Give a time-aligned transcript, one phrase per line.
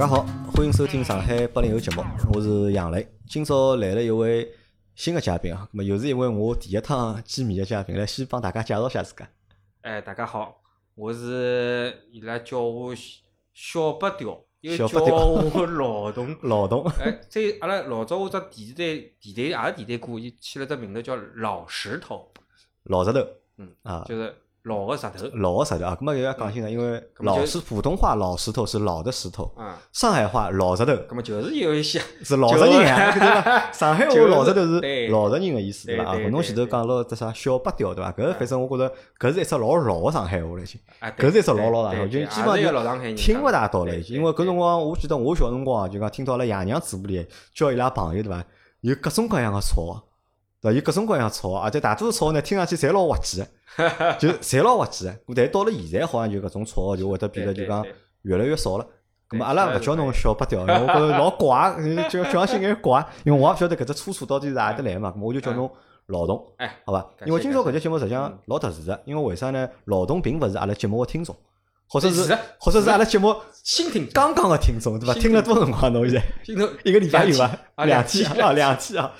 [0.00, 0.24] 家好，
[0.56, 2.02] 欢迎收听上海八零后节目，
[2.32, 3.06] 我是杨磊。
[3.26, 4.50] 今朝来了一位
[4.94, 9.28] 新的嘉宾啊，那么又是一位我第一趟见面的嘉宾，来先帮大家介绍一下自家。
[9.82, 10.62] 哎，大家好，
[10.94, 13.02] 我是伊拉叫我小
[13.52, 16.34] 小八雕，又小叫我老董。
[16.44, 22.32] 老董，哎，这阿拉老早我只电视台电台也是电台歌，伊起了只名字叫老石头，
[22.84, 23.20] 老石头
[23.58, 25.26] 嗯啊，就是老个石头。
[25.34, 33.72] 老个石头啊，咁么又要讲清楚，因为老是普通话老石头是老的石头，啊，上海话老石头葛么就是有一些， 是老实人啊， 对伐？
[33.72, 36.04] 上海话老石头是 老实人的意思，对伐？
[36.04, 38.12] 啊，侬前头讲了只啥小八调，对伐？
[38.12, 40.80] 搿反正我觉着搿是一只老老个上海话了已经。
[40.98, 44.16] 啊，搿是一只老对老大话，就基本上老上海听勿大到了已经。
[44.16, 48.44] 因为搿辰光，我记得我小辰光啊，就讲听到阿拉爷娘嘴巴里叫伊拉朋友对伐？
[48.82, 50.02] 有各种各样个吵，
[50.60, 50.76] 对伐？
[50.76, 53.40] 有各种各样吵，而且大多数吵呢，听上去侪老滑稽
[53.76, 55.14] 个， 就侪老滑稽个。
[55.34, 57.84] 但是到了现在，好像就搿种吵就会得变得就讲
[58.22, 58.86] 越来越少了。
[59.28, 61.76] 咁么阿拉勿叫侬小八调，因为我觉着老怪，
[62.10, 65.70] 就叫上去眼怪，因为我也勿晓得搿只粗楚到底是哪得来嘛，咁么我就叫侬
[66.06, 66.44] 老董。
[66.56, 69.68] 哎，好吧，因为今朝搿感节节目实际上嗯老特殊个，因为为啥呢？
[69.84, 71.36] 老董并勿是阿拉节目个听众，
[71.90, 75.12] 或者是或者是阿拉节目新听刚刚个听众，对伐？
[75.14, 75.92] 听了多少辰光？
[75.92, 76.22] 侬现
[76.56, 77.46] 在一个礼拜有伐？
[77.74, 79.12] 啊两两天天啊，两天啊！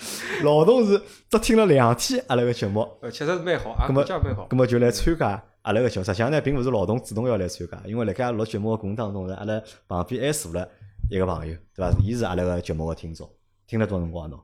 [0.45, 4.57] 老董是只听了两天阿拉个节目，呃，确实是蛮好啊，咁么蛮好葛。
[4.57, 6.05] 末就来参加阿拉个节目。
[6.05, 10.69] 实际上呢，并勿是老董主动要来参加，因为辣盖录节目个过程当中呢，阿拉旁边还坐了
[11.11, 11.93] 一个朋友，对伐？
[12.01, 13.29] 伊是阿拉个节目个听众，
[13.67, 14.39] 听了多少辰光侬？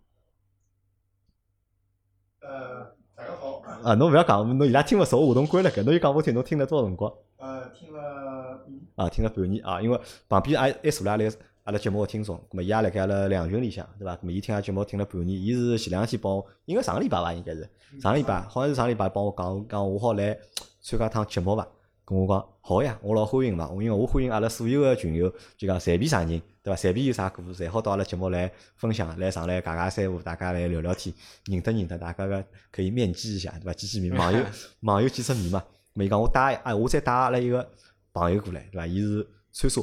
[2.40, 7.12] 呃，大家好，啊，侬勿要讲，侬伊拉听勿熟，话筒关了盖，侬就讲拨我听，侬听了多少辰光？
[7.38, 11.24] 呃，听了嗯啊，听了半年啊，因为旁边还还坐了阿拉
[11.64, 14.16] 阿拉节目个听众，咁么伊也辣盖阿拉两群里向，对伐？
[14.16, 17.68] 咁么伊听阿拉节目听了半年，伊是前两天帮我，应该上个礼拜伐，应该是
[18.00, 20.38] 上个礼拜，好像是上个礼拜帮我讲讲我好来
[20.80, 21.66] 参加趟节目伐？
[22.04, 26.76] 跟我讲好呀，我老欢迎嘛，我因为我欢迎阿拉所有个群友，就讲随便啥人，对伐？
[26.76, 31.12] 随便有啥故事，侪好到阿拉节目来分享，来上来尬尬三胡，大家来聊聊天，
[31.46, 33.72] 认得认得，大家个可以面基一下，对伐？
[33.72, 34.38] 见见面，网友
[34.82, 35.62] 网友见识面嘛。
[36.04, 37.68] 伊讲我带啊，我再带阿拉一个
[38.12, 38.86] 朋友过来，对伐？
[38.86, 39.80] 伊是川沙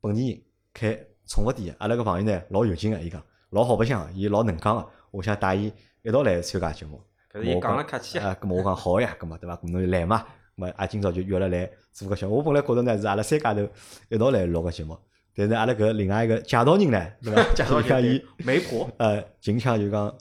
[0.00, 0.42] 本地人，
[0.72, 1.76] 开宠物店的。
[1.78, 4.86] 阿拉个朋友呢老有劲个，伊讲老好白相的，伊老能讲个。
[5.10, 7.00] 我想带伊一道来参加节目。
[7.32, 9.56] 搿是伊讲了客气啊，啊，咁么我讲好呀，咁么对伐？
[9.56, 10.24] 咁侬就来嘛。
[10.56, 12.36] 咁么啊，今朝就约了来做个节目。
[12.36, 13.68] 我本来觉着呢是阿拉三家头
[14.08, 14.98] 一道来录个节目，
[15.34, 17.42] 但是阿拉搿另外一个介绍人呢，对伐？
[17.54, 20.14] 介绍就讲伊人媒婆，呃近腔就讲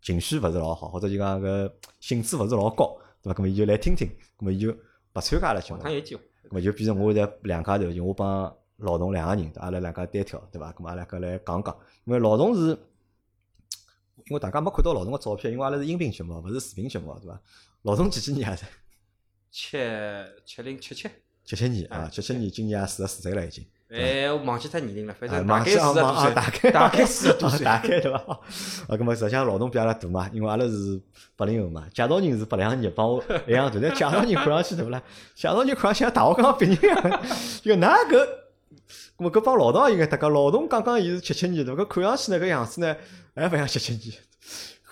[0.00, 3.34] 情绪勿是老好，或者就讲搿兴致勿是老高，对伐？
[3.34, 5.84] 咁么伊就来听听，咁么伊就勿参加阿拉节目下。
[5.84, 6.22] 趟有机会。
[6.48, 10.72] 咁么就变成我现在两家头，就我帮老董两个人，阿拉两家单挑，对伐？
[10.72, 12.70] 咁么阿拉搿来讲讲，因为老董是，
[14.26, 17.40] 因为大家没看到老董个照片，因为阿拉是音频节目，勿是视频节目，对伐？
[17.82, 18.56] 老董几几年啊？
[18.56, 18.66] 是
[19.50, 19.78] 七
[20.44, 21.08] 七零七七，
[21.44, 23.64] 七七年啊，啊七七年，今年也四十四岁了已经。
[23.92, 27.64] 哎，我忘记脱年龄了，反啊，正大概四十多岁，大概大概四十多啊岁。
[27.64, 28.18] 大概对伐？
[28.88, 31.00] 啊，咁 么实际上劳动比阿拉大嘛，因为阿拉是
[31.36, 35.02] 八零后嘛，介绍人是八两年，帮我一样大，但介绍人看上去对勿啦？
[35.36, 37.20] 介绍人看上去像大学刚刚毕业一样，
[37.62, 38.28] 就㑚搿，
[39.18, 41.82] 咁么搿帮老董也应该搭讲，老董刚刚伊是七七年对伐？
[41.82, 42.96] 搿看上去呢搿样子呢，
[43.36, 44.16] 还勿像七七年，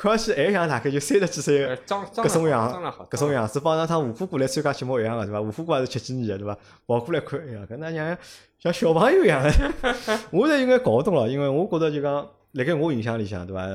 [0.00, 1.82] 看上去还像大概就三十几岁呃个。
[1.82, 5.40] 装装得搿种样好，装得好，搿种样子，帮上趟吴虎过来参加节目一样个，对伐？
[5.42, 6.58] 吴虎哥也是七几年个，对伐？
[6.86, 8.16] 跑过来看一样，搿那像
[8.58, 9.50] 像小朋友一样个。
[10.32, 13.66] 我现在应该搞勿懂了，因为我觉着就讲，辣盖我印象里向，对伐？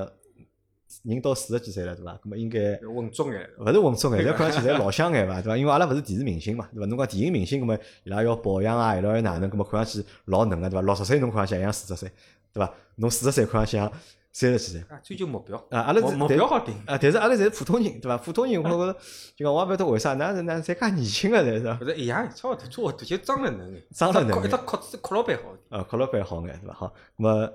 [1.04, 2.18] 人到四十几岁了，对伐？
[2.24, 3.48] 那么应该装稳重眼。
[3.60, 5.40] 勿是稳重眼，侪看上去侪老乡眼伐？
[5.40, 5.58] 对伐？
[5.58, 6.88] 因为阿拉勿是电视明星嘛，对伐？
[6.88, 10.82] 侬讲电影明星，那么伊拉要保养啊，伊拉要哪能，那么看上去老嫩个，对伐？
[10.82, 12.10] 六十岁侬看上去也像四十岁，
[12.52, 12.74] 对伐？
[12.96, 13.92] 侬四十岁看上去像
[14.36, 14.82] 三十几岁。
[14.90, 16.76] 啊，追求目标，啊，阿拉目目标好定。
[16.86, 18.18] 啊，但是阿拉侪是普通人，对伐？
[18.18, 19.00] 普通人，我觉着
[19.34, 25.44] 就讲我也勿晓得为啥，哪是哪侪介年轻个，侪是吧不是一样，差勿多，差勿多，就装了能眼，装了能眼一只壳子壳老板好。
[25.70, 26.74] 呃，壳老板好眼，对伐？
[26.74, 27.54] 好，那么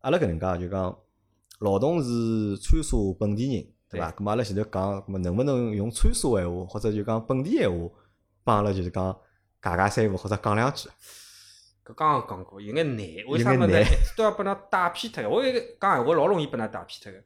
[0.00, 0.98] 阿拉搿能介就讲，
[1.58, 4.10] 老董是川沙本地人，对伐？
[4.10, 7.90] 对咁么阿拉前头讲，咁能不能用川沙闲话，或者就讲本地闲话，
[8.42, 9.14] 帮阿拉就是讲
[9.60, 10.88] 尬尬三胡，或者讲两句？
[11.92, 13.80] 搿刚刚讲过，有眼难，为啥么呢？
[13.80, 15.28] 一直都要拨㑚带偏脱个。
[15.28, 17.18] 我一个讲闲话老容易拨㑚带偏脱个。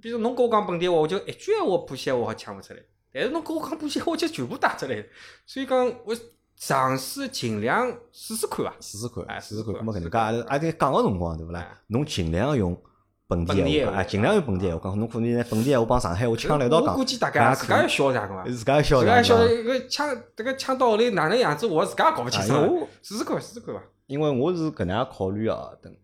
[0.00, 2.80] 比如侬跟我讲本地话，我就一句闲话浦西话好抢勿出来。
[3.12, 5.04] 但是侬跟我讲浦西话，我就全部带出来。
[5.46, 6.14] 所以讲，我
[6.56, 8.74] 尝试尽量试试看伐。
[8.80, 9.72] 试试看，哎试试看。
[9.72, 11.78] 试试看咁么搿能介，阿拉阿在讲个辰光，对勿啦哎？
[11.88, 12.80] 侬尽量用
[13.26, 14.98] 本地闲话闲话，啊，尽量用本地闲话讲。
[14.98, 18.44] 侬可能拿本地闲话帮上海话抢了一道讲我估，计大搿家自家要晓得啥个伐？
[18.44, 22.88] 自家要晓得自家要晓得搿腔迭个腔到后头哪能样子，我自家也搞勿清楚啊因为我。
[23.02, 23.82] 试试看，试试看伐。
[24.10, 25.94] 因为我是搿能样考虑啊，等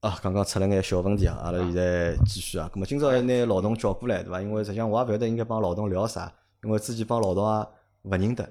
[0.00, 2.70] 啊，刚刚出了眼小问题啊，阿拉现在继续啊。
[2.74, 4.40] 咁么今朝拿老董叫过来，对伐？
[4.40, 6.32] 因为实际上我也勿晓得应该帮老董聊啥，
[6.62, 7.68] 因为之前帮老董啊
[8.04, 8.48] 勿认得，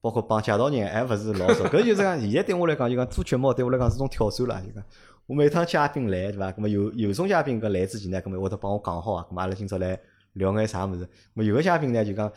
[0.00, 1.66] 包括帮介绍人还勿是老熟。
[1.66, 4.60] 搿就是讲，现在对我来讲，就讲做节目对我来讲是种挑战啦。
[4.60, 4.82] 就讲
[5.26, 6.50] 我每趟嘉宾来，对伐？
[6.50, 9.24] 咁么有有种嘉宾搿来之前呢，咁么会得帮我讲好啊。
[9.30, 9.96] 咁么阿拉今朝来
[10.32, 11.06] 聊眼啥物事？
[11.06, 12.32] 咁么有个嘉宾呢，就讲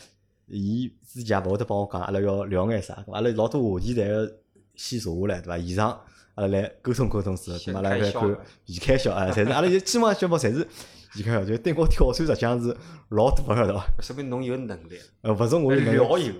[0.46, 2.94] 伊之前也勿会得帮我讲，阿拉要聊眼啥？
[3.08, 4.32] 咁阿拉老多话题侪要
[4.80, 5.58] 先坐下来，对伐？
[5.60, 6.00] 现场
[6.36, 10.66] 阿拉来沟通沟通之后，阿拉来看开销了现开销啊，侪是阿拉就基本上节目侪是
[11.14, 12.76] 现开销，就对我挑战实际上是
[13.10, 13.86] 老大个，晓得伐？
[14.00, 16.34] 说明侬有能力，呃，勿是我有能力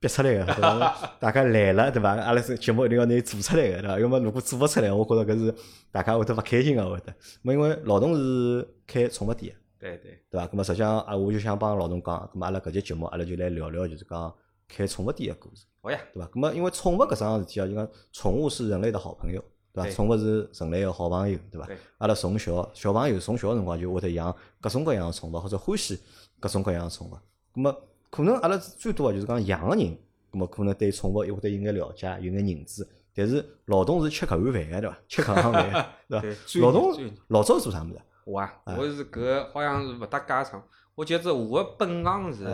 [0.00, 0.96] 逼出来个，对伐？
[1.20, 2.10] 大家来了，对伐？
[2.16, 4.00] 阿拉是节目一定要拿伊做出来个，对伐？
[4.00, 5.54] 要么如果做勿出来，我觉着搿是
[5.92, 7.14] 大家会得勿开心个，会得。
[7.42, 10.46] 么因为老董是开宠物店个，对对，对伐？
[10.48, 14.34] 咁么实际上啊，我就想帮老董讲，咁么阿拉搿节节目，阿拉就来聊聊，就是讲
[14.68, 16.28] 开宠物店个故事，好呀，对伐？
[16.28, 19.42] 咁么因为宠物搿桩事体啊，就讲宠物是人类的好朋友，
[19.72, 19.90] 对伐？
[19.90, 21.68] 宠物是人类个好朋友，对伐？
[21.98, 25.98] 阿拉从小小朋友从小辰光就会得养各种各样个宠物，或者欢喜
[26.40, 27.14] 各种各样个宠物。
[27.54, 27.74] 咁么
[28.10, 29.96] 可能阿拉最多个就是讲养个人，
[30.32, 32.86] 咁么可能对宠物会得有眼了解，有眼认知。
[33.14, 34.98] 但是老董是吃搿碗饭个，对伐？
[35.08, 36.42] 吃搿行饭 个，对对伐？
[36.46, 38.00] 追老董追老早是做啥物事？
[38.24, 40.62] 我啊，我是搿好像是勿搭家常，
[40.94, 42.44] 我觉着我个本行是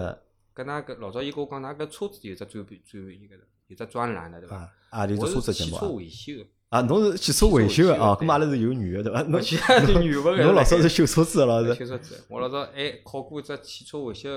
[0.55, 4.57] 呃跟㑚搿老早伊跟我讲，㑚搿车子有只专专伊个的，有只专栏的对伐？
[4.57, 8.15] 啊啊，就我是车子是汽车维修个，啊，侬是汽车维修个啊？
[8.19, 9.23] 对咁阿拉是有女个对伐？
[9.29, 14.29] 侬 其他的女个侬老早是修车子个老是修车子，我老早还考过一只汽车维修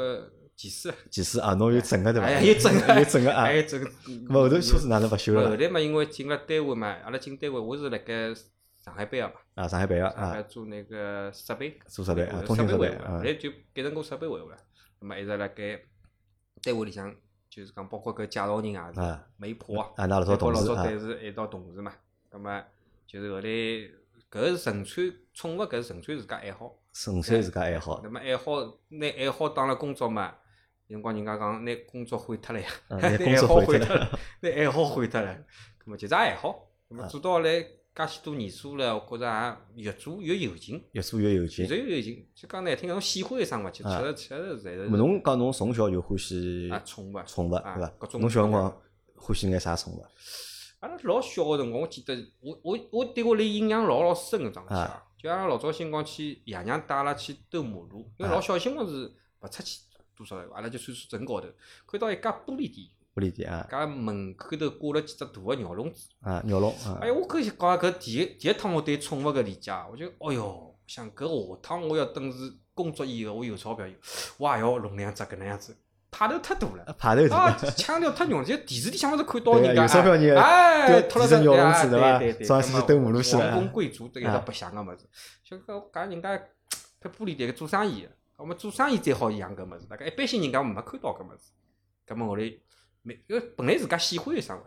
[0.56, 2.28] 技师，技师啊，侬有证个对伐？
[2.28, 3.54] 哎有证个 有证个啊还。
[3.56, 3.90] 有证个。
[3.90, 5.50] 咁么后头车子哪能勿修了啦？
[5.50, 8.34] 后来嘛，因为进了单位嘛，阿拉进单位，我是辣盖
[8.82, 14.56] 上海办个嘛，啊，上海办个啊，做那个设备，做设备啊通信设备啊后来就改成个设备维护了。
[15.02, 15.78] 那么一直辣盖
[16.66, 17.16] 单位里向，
[17.50, 21.94] 就是讲包括搿介绍人也是啊，媒婆啊，啊，那老早同事啊，早侪是一道同事嘛。
[22.32, 22.64] 那么
[23.08, 23.48] 就是后来
[24.32, 26.76] 搿是纯粹宠物，搿是纯粹自家爱好。
[26.92, 28.52] 纯粹自家爱好那，么爱好
[28.90, 30.34] 拿爱好当了工作嘛，
[30.88, 35.36] 有辰光人家讲拿工作毁脱了呀， 嗯 拿爱好毁脱了，拿爱好毁脱了，
[35.78, 37.66] 葛么就是爱好，葛么啊做到来
[37.96, 41.78] 介许多年数了，我觉着也越做越有劲，越做越有劲越做。
[41.78, 42.28] 越有劲。
[42.36, 47.20] 就讲难听，侬喜欢生物，其啊实确实侪是么侬讲侬从小就欢喜啊宠物。
[47.26, 48.82] 宠物啊对伐侬小辰光
[49.16, 50.06] 欢喜眼啥宠物？
[50.82, 59.80] 阿拉老小个辰光，我记得我我我对我来印象老老深个桩事体啊啊，就阿拉老早辰光去爷娘带阿拉去兜马路，因为啊老小辰光是勿出去
[60.18, 61.48] 多少个，阿拉就穿穿镇高头，
[61.88, 63.66] 看到一家玻璃店，玻璃店啊。
[63.72, 66.10] 搿门口头挂了几只大个鸟笼子。
[66.20, 67.00] 啊，鸟笼啊。
[67.02, 73.86] 哎，我搿一讲搿第一第一趟我对宠物个理解，我就哦哟，想搿下趟我要等是工作以后我有钞票
[74.38, 75.78] 我也要弄两只搿能样子，
[76.12, 76.96] 派头太大了。
[76.98, 77.58] 派，头啊？
[77.78, 85.08] 腔调太浓，就电视里向勿是看到人家有钞票人哎，丢脱了提着鸟笼子对对伐对对，早上去兜马路去了贵族这个啊是白相个物事，
[85.44, 86.38] 就搿讲人家
[87.02, 91.52] 搿玻璃店做生意个，我们做生意最好养搿物事，大概一般性人家没看到搿物事，
[92.06, 92.44] 搿么后来
[93.06, 94.62] 没，因为本来自家喜欢生物。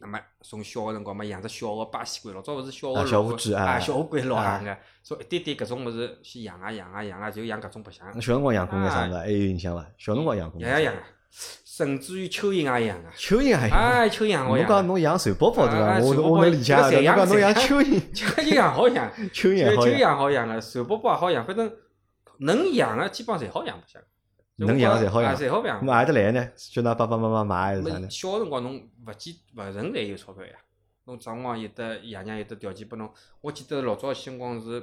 [0.00, 8.04] 那么从小个辰光嘛，养只小个巴西龟，老早勿是小啊个老小乌龟啊啊，小乌龟老啊行个，说一点点搿种物事去养啊养啊养啊，就养搿种白相。
[8.10, 9.14] 侬小辰光养过眼啥物事？
[9.16, 9.86] 还有印象伐？
[9.96, 11.02] 小辰光养过养呀养啊，
[11.64, 13.12] 甚至于蚯蚓也养啊。
[13.16, 13.70] 蚯蚓也养。
[13.70, 14.68] 哎，蚯蚓也好 侬养啊。
[14.68, 16.00] 讲侬养蚕宝宝对伐？
[16.00, 16.82] 我我能理解的。
[16.82, 21.72] 侬搿侪养讲侬养侪蚯蚓，蚯蚓也好养，蚯蚓也蚯蚓好养个，蚕宝宝也好养，反正
[22.40, 24.02] 能养个基本上侪好养白相。
[24.66, 25.92] 能养侪好养啊侪好养咁。
[25.92, 26.50] 还得来呢？
[26.56, 28.10] 叫㑚爸爸妈妈买还是啥呢没？
[28.10, 30.52] 小辰光侬勿见勿存在有钞票呀，
[31.04, 33.12] 侬账光有得爷娘有得条件拨侬。
[33.40, 34.80] 我记得老早辰光是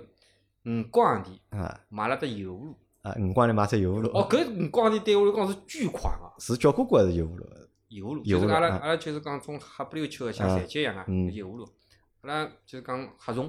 [0.66, 4.10] 五角洋钿啊买了只油葫芦，啊，五光钿买只油葫芦。
[4.10, 6.34] 哦，搿五角洋钿对我来讲是巨款啊！
[6.40, 7.46] 是叫哥哥还是油葫芦？
[7.90, 11.68] 油葫芦，就是阿拉啊阿拉就是讲种黑不溜秋个像啊残疾一样啊，嗯油葫芦。
[12.22, 13.46] 阿拉就是讲黑虫，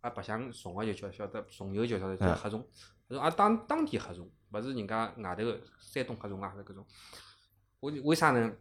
[0.00, 2.64] 阿拉白相虫个就晓晓得，虫油就晓得叫啊黑虫，
[3.10, 4.20] 黑虫啊当当地黑茶，
[4.52, 6.86] 勿是人家外头个山东黑虫啊搿种。
[7.80, 8.52] 我为啥呢？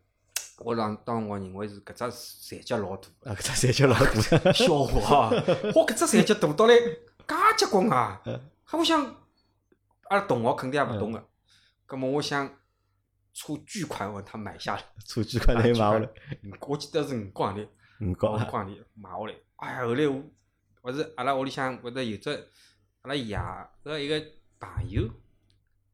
[0.60, 4.52] 我当当辰光认为是搿只残疾老大啊，搿只三脚老大。
[4.52, 5.30] 笑话啊！
[5.74, 8.22] 我，搿只残疾大到来介结棍啊！
[8.66, 9.02] 哈，我想
[10.10, 11.30] 阿拉同学肯定也勿懂个，
[11.86, 12.54] 葛末我想
[13.34, 14.84] 出巨款问他买下来。
[15.08, 16.10] 出巨款来买下来，
[16.44, 17.68] 五我记得是五角钿，
[18.02, 18.44] 五五角啊。
[18.44, 19.36] 角钿买下来。
[19.56, 20.24] 哎呀，后来我
[20.82, 22.30] 勿是阿拉屋里向会得有只
[23.04, 23.38] 阿拉爷
[23.86, 24.22] 搿一个
[24.60, 25.04] 朋友，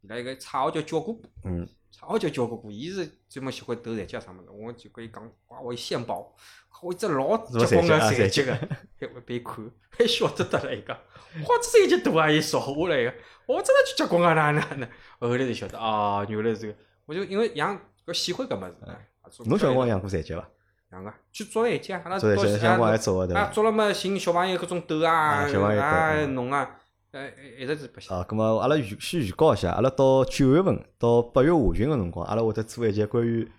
[0.01, 6.35] 伊拉一个绰号叫焦哥哥，嗯，绰号叫焦哥哥，伊是专门喜欢斗残疾啥物事，我就跟伊讲，哇，我献宝，
[6.81, 8.67] 我一只老结棍个残疾个，还
[9.07, 13.13] 一边看，还晓得得了伊讲，哇，这残疾大啊，伊少下来个，
[13.45, 19.09] 我真的去结棍啊，哪哪哪，后来才晓得啊，原来是这个，我就因为养搿喜欢搿物事，哎
[19.45, 20.47] 侬小辰光养过残疾伐？
[20.91, 23.51] 养个去捉残疾啊，阿拉做残疾小辰光还做个对啊，伐？
[23.51, 26.79] 捉了嘛，寻小朋友各种斗啊，啊弄啊，
[27.15, 28.17] 呃，一直是白相。
[28.17, 33.49] 啊，咁么阿拉预先预告一下，阿拉到九月份到八月下旬个辰光，阿拉会得做一节关于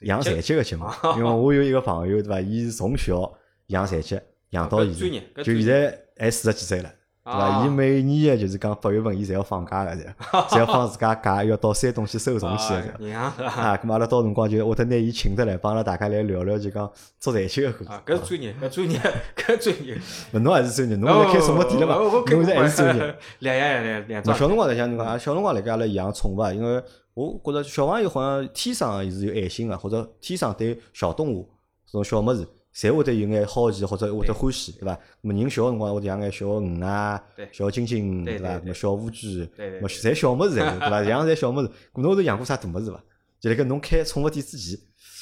[0.00, 0.84] 养残疾个节目，
[1.16, 3.32] 因为 我有一个朋友对伐，伊是从小
[3.68, 4.18] 养残疾
[4.50, 6.92] 养到现在，就现在还四十几岁了。
[7.24, 7.38] 对伐？
[7.38, 10.04] 啊伊每年个就是讲八月份，伊侪要放假个，侪
[10.50, 13.14] 侪要放自家假，要到山东去收东西个。
[13.14, 13.34] 啊
[13.82, 17.90] 咁阿拉到辰光就会得拿伊请得来，帮阿拉大家来聊聊，就讲做残疾个故事。
[17.90, 19.00] 啊，搿是专业，搿专业，
[19.36, 19.98] 搿专业。
[20.34, 21.94] 勿侬还是专业，侬现在开宠物店了嘛？
[21.96, 23.16] 侬现在还是专业。。
[23.38, 24.36] 两样两两那桩。
[24.38, 26.82] 小辰光来讲，侬讲啊，小辰光辣盖阿拉养宠物啊，因为
[27.14, 31.48] 我觉着小朋友好像天生是有爱心个，或者天生对小动物
[31.86, 34.98] 这种小物事，侪会得有眼好奇或者会得欢喜，对伐？
[35.20, 38.24] 那么人小辰光会得养眼小鱼啊对、小金金，伐？
[38.24, 39.12] 对对那么小乌龟，
[39.88, 41.02] 侪小物事对伐？
[41.04, 41.68] 养侪小物事。
[41.92, 43.02] 搿侬有养过啥大物事伐？
[43.40, 44.78] 就辣盖侬开宠物店之前，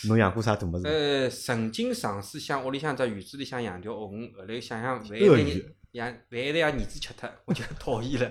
[0.09, 0.87] 侬养过啥大物事？
[0.87, 8.31] 呃，曾经尝试想屋里向只院子里向养条鳄鱼，后来想想万一养万一让儿子吃脱， 我就讨厌了，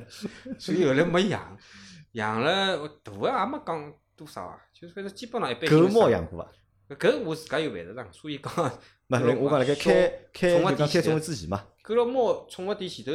[0.58, 1.58] 所以后来没养。
[2.14, 6.96] 养了大个也没讲多少啊，就是反正基本上一般性狗猫养过伐？
[6.96, 8.52] 搿我自家有饭食场，所以讲
[9.12, 13.12] 那狗我讲辣盖小开开宠物就讲开宠物之前嘛，狗了猫宠物店前头，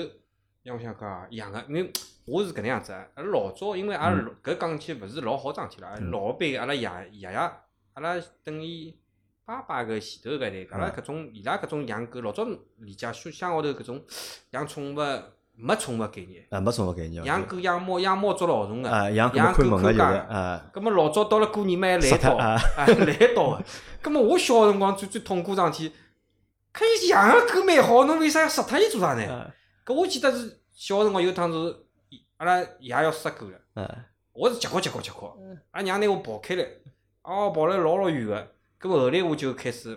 [0.64, 1.92] 让我想讲啊养个，因为
[2.26, 3.06] 我是搿能样子啊。
[3.14, 4.36] 阿拉老早因为阿拉嗯。
[4.42, 6.10] 搿讲起勿是老好桩事体啦，嗯。
[6.10, 6.82] 老一辈阿拉爷
[7.12, 8.92] 爷爷，阿拉等于
[9.44, 10.96] 爸爸搿前头搿代，阿拉嗯。
[10.96, 12.44] 搿种伊拉搿种养狗，老早
[12.78, 14.04] 理解乡乡下头搿种
[14.50, 14.98] 养宠物
[15.56, 17.24] 没宠物概念，啊，没宠物概念。
[17.24, 18.90] 养狗养猫养猫捉老鼠个。
[18.90, 22.84] 啊，养狗养看门个就是啊，葛末老早到了过年嘛还来到，啊啊。
[23.06, 23.64] 来到个。
[24.02, 25.94] 葛末我小辰光最最痛苦桩事体，
[26.72, 29.32] 看伊养个狗蛮好，侬为啥要杀脱伊做啥呢？
[29.32, 29.54] 啊。
[29.86, 31.76] 搿我记得是小辰光有趟是，
[32.38, 35.26] 阿拉爷要杀狗了，啊，我是急哭急哭急哭，
[35.70, 36.66] 阿拉娘拿我抱开来，
[37.22, 39.96] 哦跑了老老远个，搿么后来我就开始，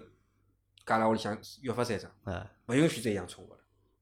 [0.85, 3.56] 家拉屋里向约法三章，啊，勿允许再养宠物了，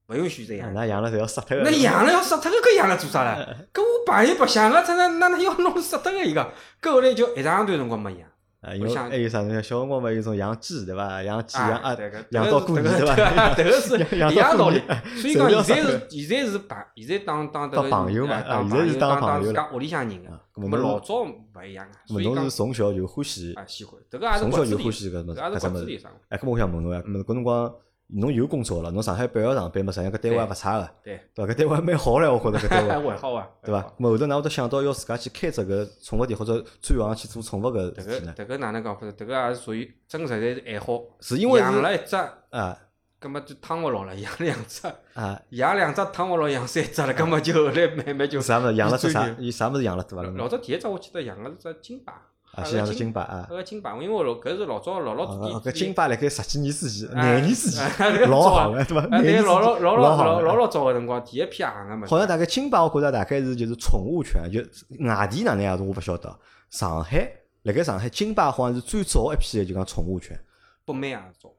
[0.08, 0.74] 勿允许这样。
[0.74, 1.64] 那养了侪要杀脱个。
[1.64, 3.46] 那养了要杀脱个，搿养了做啥唻？
[3.74, 6.42] 搿我朋友白相个，他那那那要弄杀脱个伊个，
[6.82, 8.30] 搿后来就一长段辰光没养。
[8.62, 9.42] 啊，因为还有啥？
[9.44, 11.22] 侬小辰光嘛有种养鸡对伐？
[11.22, 11.96] 养鸡养啊，
[12.32, 13.16] 养到过年对伐？
[13.16, 13.54] 伐？
[13.54, 14.82] 迭个是养一样道理。
[15.22, 20.42] 所以讲要现在是现在是朋，现在当当迭当个朋友嘛现在是当当朋友家屋里向人个啊。
[20.56, 26.02] 咁咁么侬么老早勿一样个，所以讲是从小就欢喜，啊喜欢，迭个也是从小就欢喜搿物事，搿也是搿只物事。
[26.30, 27.72] 哎，咁么我想问侬呀，搿辰光
[28.08, 31.52] 侬有工作了，侬上海板桥上班嘛，实际上搿单位也勿差个，对，对伐？
[31.52, 33.12] 搿单位还蛮好唻，我觉着搿 单位。
[33.12, 33.82] 还好啊，对伐？
[33.82, 38.34] 咁么后头哪会得想到要自家去开只搿宠物店，或者转行去做宠物搿迭事体呢？
[38.34, 39.14] 个迭个哪能讲法子？
[39.14, 41.02] 迭个也是属于真实在是爱好。
[41.20, 42.16] 是因为养了一只，
[42.52, 42.78] 啊
[43.18, 48.40] 葛么就汤勿牢了，养两只，啊，养两只汤勿牢，养三只了，葛么就后来慢慢就。
[48.40, 50.22] 啥物事养了只啥伊啥物事养了对伐？
[50.22, 52.22] 老老早第一只我记得养个是只金巴，
[52.56, 53.48] 啊，先养只金巴啊。
[53.50, 59.08] 搿个金巴，因为我老搿是老早老老哦，早搿金巴辣盖十几年之前、哎廿年之前哎老早行个对伐？
[59.20, 62.08] 廿年老老老老老老早个辰光，第一批行个嘛。
[62.08, 64.60] 好像大概金巴，我觉着大概是就是宠物犬，就
[65.06, 66.34] 外地哪能样子我勿晓得。
[66.70, 67.30] 上海
[67.64, 70.40] 辣盖上海金巴好像是最早一批的就讲宠物犬，
[70.86, 71.50] 北美也是早。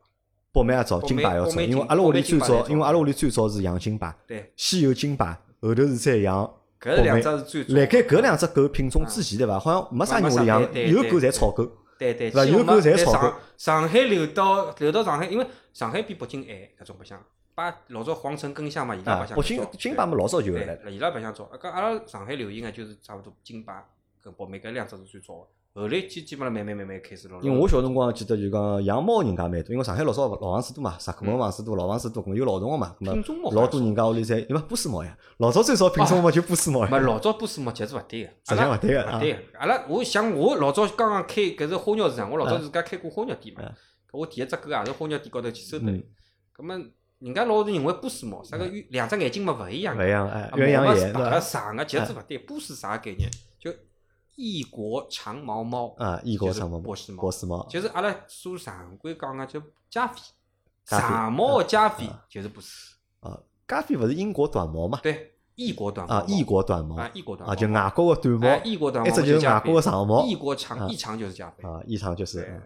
[0.53, 6.51] 北美也早，金巴要早，因为阿拉屋里最早因为阿拉屋里最早是养金巴，对，先有金巴，后头是再养
[6.87, 7.75] 搿两只是最早。
[7.75, 9.59] 辣盖搿两只狗品种之前对伐？
[9.59, 11.65] 好像没啥人屋里养有狗侪草狗。
[11.99, 17.21] 对对，对吧其实我有狗侪草狗上海留到留到上海，因为上海比北京矮搿种白相。
[17.55, 20.91] 把老早皇城根香嘛，伊拉白，相啊北京最早金巴嘛老早就来了。
[20.91, 21.45] 伊拉白相早。
[21.45, 23.83] 啊，搿阿拉上海流行个就是差勿多金巴
[24.27, 25.47] 跟北美搿两只是最早个。
[25.81, 27.39] 后来基基本上慢慢慢慢开始了。
[27.43, 39.39] 因为我小辰光记得就讲养猫人家蛮多，因为上海老早老房子多嘛，石库门房子多，老房子多，有老虫个嘛，咁品种猫么老多人家屋里侪，因为波斯猫呀，老早最早品种猫就波斯猫没，老早波斯猫其实勿对个，实际上勿对个啊勿对个。
[39.59, 43.63] 阿拉我像我老早刚刚开搿是花鸟市场，我老早自家开过花鸟店嘛
[44.13, 46.03] 我第一只狗也是花鸟店高头去收得来嗯。
[46.55, 46.75] 葛么
[47.19, 51.41] 人家老是认为波斯猫啥个两只眼睛嘛勿一样个，勿一样鸳鸯毛嘛是白个眼？
[51.43, 52.39] 长个，其实勿对。
[52.39, 53.29] 波斯啥概念？
[53.61, 53.71] 就
[54.37, 57.21] 异国长毛猫，啊，异国长毛波斯猫。
[57.23, 60.21] 波斯猫，就是阿拉说常规讲个叫加菲，
[60.85, 62.95] 长毛个加菲就是波斯。
[63.21, 65.01] 啊，加菲勿是英国短毛嘛？
[65.03, 66.97] 对，异国短毛啊，异国短毛。
[66.97, 70.25] 啊，异国短毛啊，就外国个短毛，哎，异国短毛一只就是外国个长毛。
[70.25, 70.57] 异国啊。
[70.57, 72.63] 长异常就是加菲，啊，异常就是对，嗯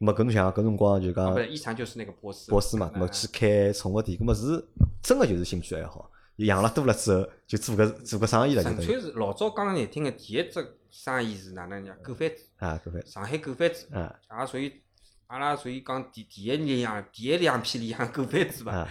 [0.00, 2.50] 咁么搿侬想搿辰光就啊讲不是异常就是那个波斯。
[2.50, 4.68] 波斯嘛，咁么哎去开宠物店，咁么是
[5.00, 11.96] 真个就是兴趣爱好，养了多了之后就做个做个生意了，纯粹是老早讲个难听个，第一只生意是哪能讲？
[12.02, 14.82] 狗贩子，啊，狗贩子上海狗贩子，啊也属于
[15.28, 18.72] 阿拉属于讲第第一年养第一两批里养狗贩子吧。
[18.72, 18.88] 啊，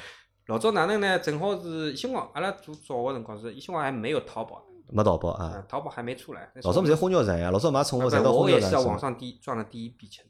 [0.47, 1.19] 老早哪能呢？
[1.19, 6.49] 正好是新华，阿拉做早个辰光是新华还没有淘宝，没淘宝啊啊，，淘宝还没出来。
[6.55, 10.25] 老早候不是花鸟市场呀，老早买宠物啊侪到不我也是在网上第一赚了第一笔钱。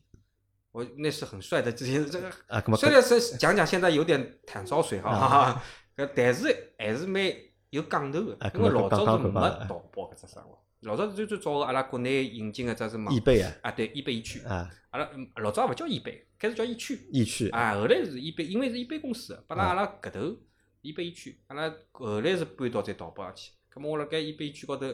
[0.72, 5.62] 我那是很帅的，之前这个啊，虽然是讲讲现在有点坦烧水哈，
[5.96, 7.24] 搿但是还是蛮
[7.70, 10.60] 有讲头个啊，因为老早是没淘宝搿只生活。
[10.82, 17.08] 老早最最早个阿拉国内引进个只是网易贝啊，啊，对，易贝易趣，啊，阿拉嗯老早也勿叫易贝，开始叫易趣。
[17.12, 20.38] 易趣，啊，后来是易贝，因为是易贝公司的，帮啊拉阿拉搿头
[20.82, 23.54] 易贝易趣，阿拉后来是搬到在淘宝上去。
[23.70, 24.88] 葛末我辣盖易贝易趣高头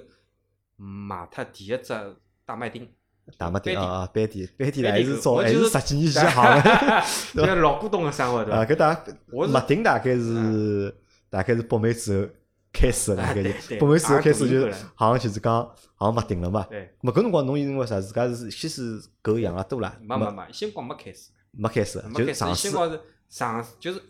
[0.75, 1.93] 买脱第一只
[2.45, 2.87] 大麦町，
[3.37, 7.03] 大麦町班啊，啊，班底，班底班底还是早，还是十几年前行的。
[7.33, 8.65] 这个老古董个生活对啊，伐？
[8.65, 10.95] 搿大我是麦町大概是
[11.29, 12.27] 大概是北美之后
[12.71, 15.53] 开始的，大概就啊对对北美之后开始就也是好像就是讲
[15.95, 16.65] 好像麦町了嘛。
[16.69, 17.99] 对，咾搿辰光侬因为啥？
[17.99, 24.01] 自家是先是狗养了多啦，没没没没，先光没开始，没开始，没开始，就尝试先光是尝就是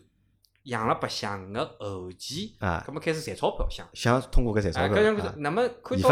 [0.64, 3.88] 养了白相个后期，啊葛，末开始赚钞票想。
[3.94, 6.10] 想通过搿赚钞票，搿票样子啊，那么看到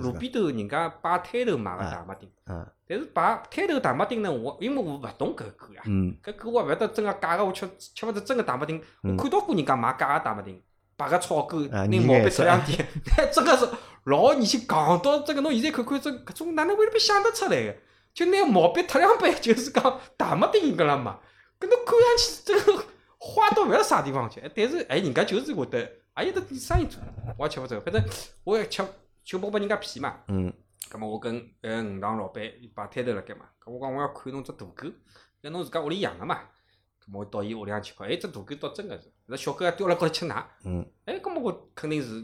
[0.00, 8.78] 路边头人家摆摊头卖个啊大麦丁，嗯但是摆摊头大麦丁呢，我因为我勿懂搿狗呀，嗯搿狗我也勿晓得真个假个，我吃吃勿着真个大麦丁。
[9.02, 10.60] 我嗯看到过人家卖假个大麦丁，
[10.96, 12.88] 摆个草狗，啊拿毛笔你眼色脱两点，
[13.32, 13.68] 真个是
[14.04, 17.76] 老年轻，戆到这个侬现在看看这搿种哪能会得被想得出来个？
[18.12, 21.18] 就拿毛笔脱两笔，就是讲大麦丁搿了嘛。
[21.58, 22.84] 搿侬看上去这个
[23.26, 25.78] 花到勿晓得啥地方去，但是哎，人家就是会得，
[26.18, 27.00] 也有得点生意做，
[27.38, 27.80] 我也吃勿着。
[27.80, 28.04] 反正
[28.44, 28.84] 我也吃
[29.24, 30.20] 就剥剥人家骗嘛。
[30.28, 30.52] 嗯。
[30.90, 34.86] 咁么我跟呃鱼塘老板摆摊头辣盖嘛，咁我讲我要看侬只大狗，
[35.42, 36.40] 搿侬自家屋里养个嘛，
[37.02, 40.84] 咁么我到伊屋里向去看，哎，只大狗倒真个是，那小狗还叼辣高头吃奶，嗯。
[41.06, 42.20] 哎，咁么我肯定是，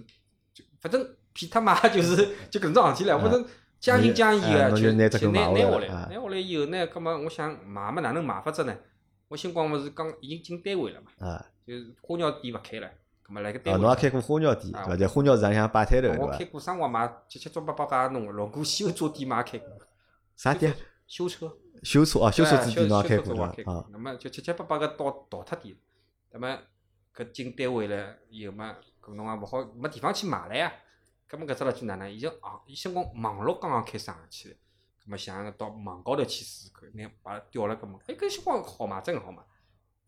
[0.52, 3.42] 就反正骗他嘛， 就是就搿种事体唻，反正
[3.80, 8.76] 将信将疑个就就拿拿下来，拿下来以后呢，咁么我想买嘛哪能买法子呢？
[9.30, 12.90] 我新光勿是刚已经进单位了嘛，啊，就是花鸟店勿开了，
[13.24, 14.96] 咁么辣盖哦，单位侬也开过花鸟店啊对伐？
[14.96, 16.44] 在花鸟市场向摆摊头对伐我开？
[16.46, 19.68] 过生活嘛，七七八八家弄个，老古修车店嘛也开过，
[20.34, 20.74] 啥店？
[21.06, 21.56] 修车。
[21.84, 23.44] 修车哦，修车哎子店侬也开过？
[23.44, 25.76] 啊，那么就七七八八个倒倒脱点，
[26.32, 26.58] 那么
[27.14, 30.72] 搿进单位了以后嘛，搿侬也勿好没地方去买了呀。
[31.30, 32.10] 搿么搿只垃圾哪能？
[32.10, 34.56] 伊就啊，伊先光网络刚刚开始上去，葛
[35.10, 39.42] 末想到网高头去试试看，拿把它调了搿么，哎，搿些光好嘛，真个好嘛。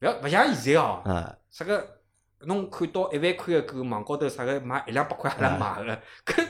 [0.00, 2.00] 勿要勿像现在哦，啊，啥个
[2.46, 6.46] 侬看到一万块个狗，网高头啥个卖一两百块还来买个，搿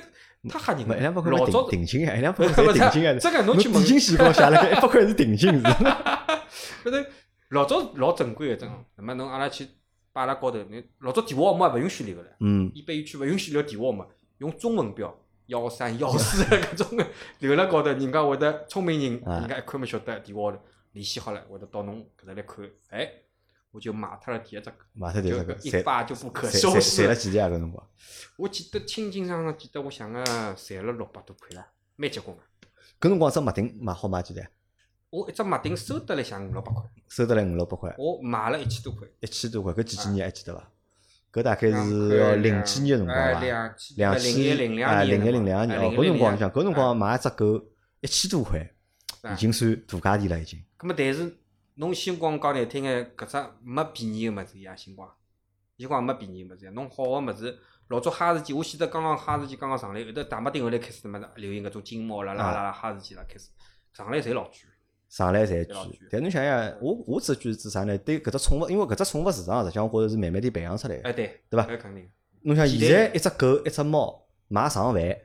[0.51, 1.23] 太吓人了一两百。
[1.23, 3.19] 块老早定定金啊，一两百块 不是侪定金啊。
[3.19, 5.73] 这个侬侬去问定金线高写了个一百块是定金是吧？
[6.85, 7.05] 反正
[7.51, 9.67] 老早老正规个真个，那么侬阿拉去
[10.13, 14.07] 摆辣高头，你老早电话号码勿允许留个唻，嗯一般区勿允许留电话号码，
[14.39, 15.15] 用中文标
[15.47, 17.07] 幺三幺四搿种个
[17.41, 20.59] 留辣高头，人家会得聪明人，人家一看嘛晓得电话头
[20.93, 23.11] 联系好了，会得到侬搿搭来看，哎，
[23.71, 27.15] 我就买脱了第一只，买脱第一就只，一发就不可收拾赚了。
[27.15, 27.49] 几钿啊？
[27.49, 27.87] 搿辰光
[28.37, 32.43] 我记得清清爽爽，记得我想个赚了六百多块了，蛮结棍个。
[33.01, 34.47] 搿辰光只麦町买好买几钿？
[35.11, 39.07] 我一只麦丁收得来像五六百块，收得来五六百块，我买了一千多块。
[39.21, 40.72] 一千多块，搿几几年还记得伐？
[41.33, 43.47] 搿大概是要零几年个辰哎光伐？
[43.47, 47.65] 两几两零一零千啊，零一零两年哦，搿辰光你想，搿辰光，买一只狗
[48.01, 48.61] 一千多块，
[49.23, 50.63] 啊已经算大价钿了，已经。
[50.79, 51.39] 咁么但是
[51.77, 55.11] 侬星光讲难听眼，搿只没便宜个物事呀，星光，
[55.79, 63.49] 星光没便宜个物事呀，侬好个物事，老早哈士奇，我记得刚刚哈士奇刚刚上来，后头大麦町后来开始么子流行搿种金毛啦啦啦啦哈士奇啦开始
[63.95, 64.53] 上来侪老贵，
[65.13, 67.97] 上来侪老贵贵，但侬想想，我我只句是指啥呢？
[67.99, 71.07] 对搿只宠物，因为搿只宠物市场实际上我觉着是慢慢点培养出来个。
[71.07, 72.09] 哎对，对伐搿肯定
[72.45, 75.17] 侬想现现在在一只狗一只猫买上万，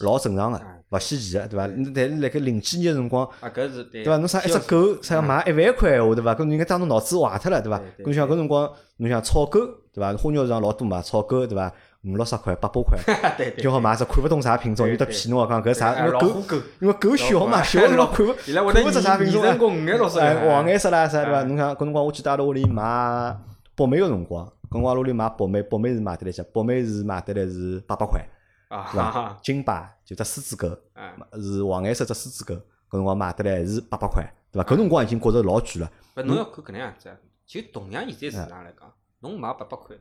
[0.00, 1.68] 老正常个哎，勿稀奇个，对伐？
[1.94, 4.16] 但是辣盖零几年个辰光，啊搿是对，对伐？
[4.16, 6.34] 侬啥一只狗啥要买一万块闲话，对伐？
[6.34, 7.80] 搿侬应该当侬脑子坏脱了，对伐？
[7.98, 9.60] 侬想搿辰光，侬想草狗，
[9.92, 10.12] 对伐？
[10.16, 11.72] 花鸟市场老多嘛，草狗，对伐？
[12.02, 12.98] 五六十块、八百块，
[13.58, 15.90] 就好买只看勿懂啥品种，有得骗侬讲搿啥？
[15.92, 21.40] 哎因为狗狗，因为狗小嘛，小辰老光看勿看勿出啥品种哎，黄颜色啦啥对伐？
[21.40, 23.36] 哎侬想搿辰光我记得阿拉屋里买
[23.74, 28.26] 博美个辰光，搿辰光阿拉屋里买博美，博美是买得来些，博美是买得来是八百块，
[28.68, 32.54] 啊对伐金巴就只狮子狗，哎，是黄颜色只狮子狗，
[32.88, 34.68] 搿辰光买得来是八百块，对伐？
[34.70, 35.90] 搿辰光已经觉着老贵了。
[36.16, 39.94] 勿侬要看搿能样子啊，就同样现在市场来讲，侬买八百块，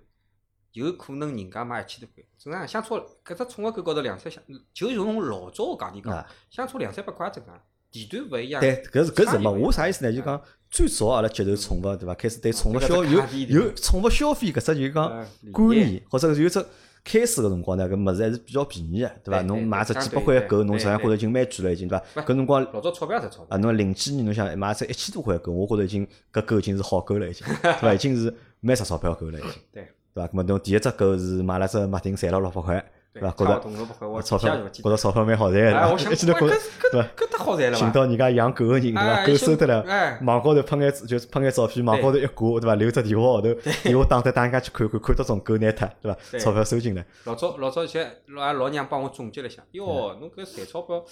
[0.74, 2.90] 有可能人家买一千多块，正常相差
[3.26, 7.60] 搿只宠物狗高头两三相，就用侬老早个价钿讲啊，相差两三百块也正常，
[7.92, 8.62] 地段勿一样。
[8.62, 9.52] 对，搿是搿是什么？
[9.52, 10.14] 差异勿一样我啥意思呢？
[10.14, 12.14] 就讲最早阿拉接受宠物，对伐？
[12.14, 15.10] 开始对宠物消有有宠物消费搿只就讲
[15.52, 16.64] 观念念，或者有只
[17.04, 19.42] 开始个辰光呢，搿物事还是比较便宜个，对伐？
[19.44, 22.22] 侬买只几百块个狗，侬实际上对觉着已经蛮贵了，已经对伐？
[22.22, 27.94] 搿辰光老早钞票才钞啊，票，侬零几年侬想买只一千多块个狗，我觉着已经搿狗已经是好狗了，已经 对伐？
[27.94, 30.28] 已经是蛮值钞票狗了，已经对，对伐？
[30.28, 33.36] 咾么侬第一只狗是买了只麦丁，赚了六百块，对对伐？
[33.38, 34.58] 觉着钞票。
[34.72, 37.86] 觉着钞票蛮好赚的， 一记头觉着搿对搿好赚了伐？
[37.86, 39.02] 寻到人家养狗个人，对伐？
[39.02, 42.76] 哎狗收得了，哎，网高头拍眼就是拍眼照片，网高头一挂，对伐？
[42.76, 46.40] 留只电话号头，电话打得打人家去看看，看到种狗拿脱，对伐？
[46.40, 51.04] 钞票收进来，老早老早些老俺老娘帮我总结了一下，哟，嗯侬搿赚钞票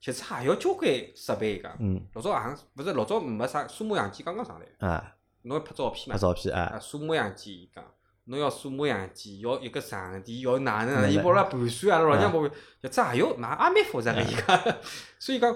[0.00, 1.68] 其实也要交关设备个。
[1.78, 7.84] 嗯老早好像勿是老早没啥数码相机刚刚上来，啊，侬要拍照片拍，照片啊，啊，数码相机伊讲，
[8.30, 12.44] 侬要数码相机，要一个场地，要哪能伊帮阿拉盘算啊，老娘啊帮，
[12.90, 14.76] 搿只也要，那也蛮复杂个伊讲，
[15.18, 15.54] 所以讲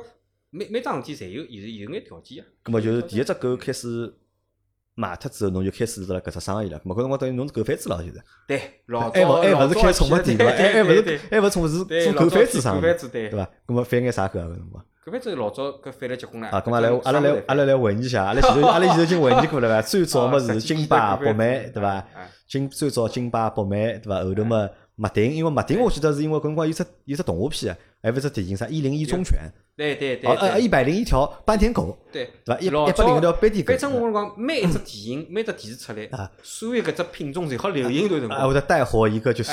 [0.50, 2.46] 每每桩事体侪有有有眼条件啊。
[2.64, 4.12] 葛末就是第一只狗开始
[4.96, 6.78] 卖脱之后，侬就开始了搿只生意了。
[6.80, 8.20] 葛末搿辰光等于侬是狗贩子了，就是。
[8.48, 10.52] 对，老早老早还勿是开宠物店对伐？
[10.52, 13.48] 还还勿是还勿是宠物是，做狗贩子生意，对对，伐？
[13.66, 14.46] 葛末贩眼啥狗啊？
[14.46, 16.48] 搿辰光狗贩子老早搿贩了结棍了。
[16.48, 19.82] 啊，葛末来阿拉来阿拉来回忆一下，阿拉前头阿拉前头已经回忆过了伐？
[19.82, 22.06] 最早么是金巴、博美，对伐？
[22.54, 24.22] 哎金最早金巴、博美，对伐？
[24.22, 29.40] 后头么麦丁，因为麦丁我记得是因为搿辰光有只有只动画片啊，还勿是电影啥一零一忠犬，
[29.76, 32.60] 对对对哦呃一百零一条斑点狗，对，对伐？
[32.60, 38.48] 一一百零一条斑点狗反，正我讲，每一只电影、每只电视出来啊，所有搿只品种侪好流行一段辰啊，光。
[38.48, 39.50] 会得带火一个就是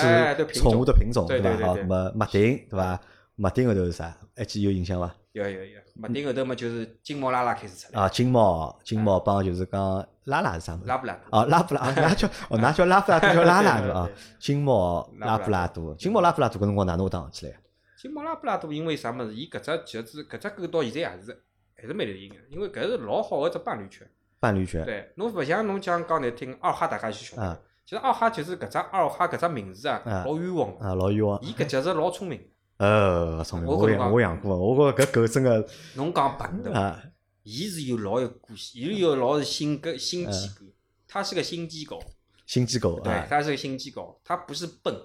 [0.53, 1.49] 宠物的品种，对伐？
[1.49, 2.99] 好，对对对对葛末麦丁，对伐？
[3.35, 4.15] 麦丁后头是啥？
[4.35, 5.15] 还记得有印象伐？
[5.31, 10.85] 有有有，麦丁后头嘛就是金毛拉拉开始出来，啊，金毛，金毛帮就是讲拉拉是啥物事？
[10.85, 11.39] 拉布拉多。
[11.39, 13.99] 哦，拉布拉，哦，那叫哦，那叫拉布拉多，叫拉拉对伐？
[13.99, 17.53] 啊对对，金毛拉拉布拉多，金毛拉布拉多搿辰光哪能会打起来？
[17.97, 19.35] 金毛拉布拉多因为啥物事？
[19.35, 21.43] 伊搿只其实搿只狗到现在也是
[21.75, 24.07] 还是蛮流行个，因为搿是老好个一只伴侣犬。
[24.39, 27.61] 伴侣犬对，侬勿像侬讲讲难听，二哈大家去晓啊得。
[27.85, 30.85] 其实二哈就是搿只二哈搿只名字啊，啊老冤枉的。
[30.85, 31.39] 啊，老冤枉。
[31.41, 32.41] 伊搿脚是老聪明，
[32.81, 35.63] 呃，聪明，我养我养过，我觉着搿狗真个
[35.93, 36.79] 侬讲笨对伐？
[36.79, 37.03] 啊，
[37.43, 40.73] 伊是有老有个性，伊有老是性格心机嗯狗，
[41.07, 42.03] 它是个心机狗，
[42.47, 43.27] 心机狗对啊，。
[43.29, 44.99] 它是个心机狗，它不是笨，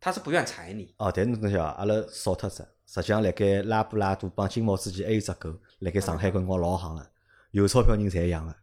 [0.00, 0.94] 它是不愿睬你。
[0.96, 7.06] 哦，但是侬晓得，阿拉少脱只，实际上辣盖拉布拉多帮金毛之间还有只狗，辣盖上海搿辰光老行个，
[7.50, 8.56] 有钞票人侪养个，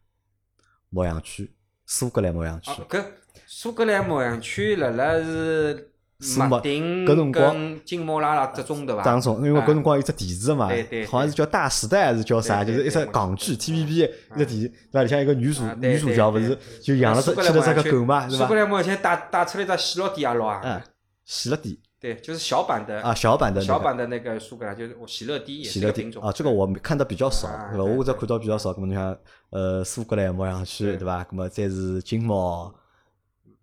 [0.89, 1.47] 牧羊犬，
[1.86, 3.06] 苏格兰牧羊犬啊，，搿
[3.45, 5.90] 苏格兰牧羊犬辣辣是
[6.22, 9.04] 苏牧麦丁搿辰光跟金毛拉拉之中对伐？
[9.04, 13.88] 当中，因为搿辰啊光有只电视嘛对对，好像是叫《大时代》还是叫啥，就是一只港剧 TVB
[14.36, 15.02] 一只电视，对伐？
[15.04, 18.44] 里向一个女主女主角勿是就养了只牵了只个狗嘛，是伐？
[18.44, 20.84] 苏格兰牧羊犬打打出来只喜乐迪也老啊，啊，
[21.26, 28.74] 喜乐蒂对，就是小版的啊，小版的那小版的那个苏格兰，就是我喜乐蒂也喜乐蒂是个品种啊，这个我看的比较少，我只看到比较少。
[28.74, 29.16] 那么你像
[29.52, 31.24] 呃苏格兰牧羊犬，对对伐？
[31.24, 32.74] 咁么再是金毛、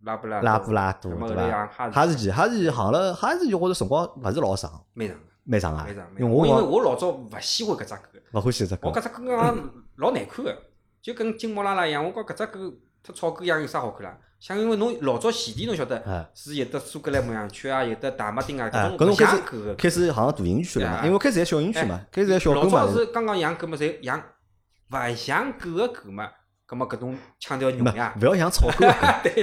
[0.03, 1.91] 拉布拉拉布拉多，对后来养伐？
[1.91, 6.07] 哈士奇哈士奇，行了，哈士奇我觉着辰光勿是老长，蛮长的，蛮长啊蛮长。。
[6.19, 10.57] 因为我因为我我老早勿喜欢搿只狗，勿欢喜搿只狗我搿只狗讲老难看个，
[11.03, 12.05] 就跟金毛拉拉一样。
[12.05, 14.17] 我讲搿只狗它草狗样有啥好看啦？
[14.39, 19.75] 像因为侬老早前提侬晓得啊是有的苏格兰牧羊犬啊，有的大马丁啊，啊，搿种像狗个。
[19.75, 24.23] 开始好像大型犬了嘛，因为开始还小型犬嘛哎，开始还小老狗嘛早，是刚刚养狗嘛，侪养
[24.91, 26.31] 勿像狗个狗嘛，
[26.69, 28.15] 葛末搿种腔调浓没呀。
[28.21, 28.73] 勿要养草狗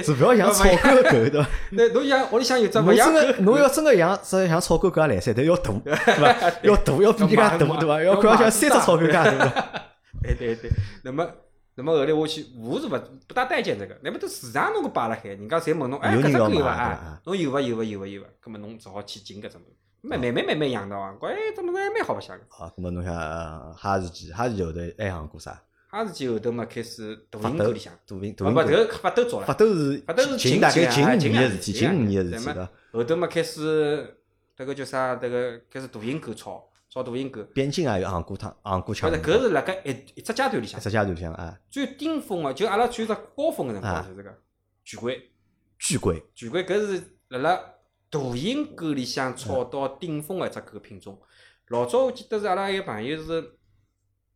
[0.00, 1.48] 是勿要养草狗的狗， 对伐？
[1.72, 3.12] 那侬像屋里向有只勿侬养
[3.44, 6.52] 侬要真个养，只像草狗搿样来塞，但 要大，对伐？
[6.62, 8.00] 要大，要比人家大，对伐？
[8.00, 9.64] 要看像三只草狗介大，对伐？
[10.22, 10.70] 对对对，
[11.02, 11.28] 那么
[11.74, 12.90] 那么后来我去，我是勿
[13.26, 17.20] 不大待见这个，那么都市场侬搿摆辣海，人家侪问侬，哎，搿只狗有伐？
[17.24, 17.60] 侬有伐？
[17.60, 17.82] 有伐？
[17.82, 18.06] 有伐？
[18.06, 18.28] 有伐？
[18.40, 19.64] 葛末侬只好去进搿只门，
[20.02, 22.44] 慢慢慢慢慢养到啊，觉哎，这么还蛮好白相个。
[22.48, 25.60] 好，咁么侬像呃哈士奇，哈士奇后头还养过啥？
[25.88, 32.68] 哈士奇后头嘛开始大型狗里向，，大型大型狗，迭个发抖早了，发抖是发抖是近大概近五年的事体，近五年的事体？
[32.92, 34.16] 后头嘛开始
[34.56, 35.16] 迭个叫啥？
[35.16, 40.80] 迭个开始大型狗炒炒大型狗，边境也有行过趟，行过枪搿，是搿是辣盖一一只阶段里向。
[40.80, 44.38] 一，只阶段里向啊，最顶峰个，就阿拉最只高峰个辰啊光就是搿个
[44.84, 45.32] 巨贵。
[45.78, 47.60] 巨贵巨贵搿是辣辣
[48.08, 51.20] 大型狗里向炒到顶峰个一只狗品种。
[51.68, 53.58] 老早我记得是阿拉一个朋友是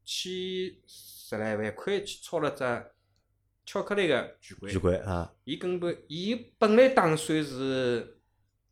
[0.04, 0.82] 去
[1.30, 2.64] 十来万块去炒了只
[3.64, 8.20] 巧克力个巨龟巨，龟啊，伊根本伊本来打算是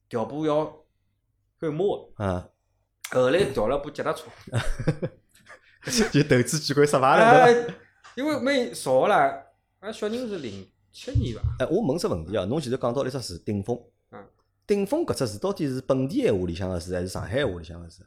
[0.09, 0.65] 调部要
[1.61, 1.85] 换马
[2.17, 2.49] 个，啊，
[3.11, 4.29] 后来调了部脚踏车，
[6.11, 7.71] 就投资巨龟失败了，对伐？
[7.71, 7.75] 哎，
[8.17, 9.41] 因为蛮少个啦，
[9.79, 11.43] 俺小人是零七年伐？
[11.61, 14.29] 哎，我问只问题啊，侬前头讲到了一只词顶峰嗯，
[14.67, 18.05] 顶峰搿只词到底是本地闲话里向个字，还是上海闲话里向个字？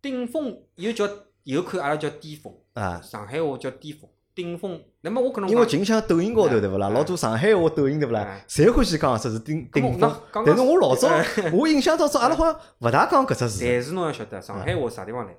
[0.00, 1.08] 顶峰又叫
[1.44, 2.52] 有看阿拉叫巅峰。
[2.74, 4.80] 啊，上海话叫巅峰，顶峰。
[5.02, 13.64] 那么我可能因为讲近像抖音高头对勿啦，哎老多上海话抖音对勿啦哎，侪欢喜讲说是顶顶峰但是我老早哎，我印象当中，阿拉好像勿大讲搿只词。
[13.64, 15.38] 但是侬要晓得，上海话啥地方来的？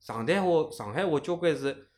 [0.00, 1.88] 上海话，上海话交关是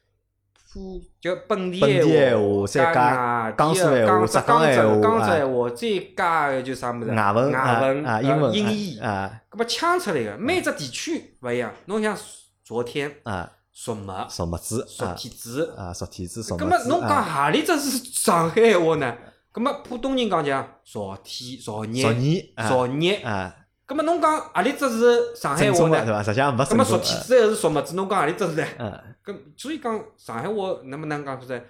[0.73, 7.11] 普就本地本地闲闲话再加加江苏闲话话、浙江闲话江浙啊闲话，再加个就啥物事？
[7.11, 11.73] 外文外文啊，呃英文英译，啊搿么腔出来个，每只地区勿一样。
[11.87, 12.17] 侬像
[12.65, 19.15] 昨天啊，属马、属木子属啊天子，啊，属天子属木子搿么侬讲啊，何里只是上海闲话呢？
[19.53, 23.55] 搿么浦东人讲讲昨天、昨日、昨日啊昨日，啊，
[23.87, 25.73] 搿么侬讲何里只是上海话呢？
[25.73, 26.23] 正宗的对伐？
[26.23, 27.95] 实际上没搿么正宗啊属天子还是属么子？
[27.95, 28.67] 侬讲何里只是呢？
[28.79, 31.63] 嗯，跟所以讲上海话能不能讲出来？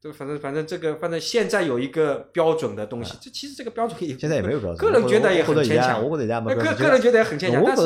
[0.00, 4.78] 这个反正反正这个反正现在有一个标准的东西，这其实这个标准也嗯现在也没有标准。
[4.78, 6.04] 个人觉得也很牵强。
[6.04, 6.52] 我觉得现在没。
[6.56, 7.76] 个个人觉得也很牵强，我但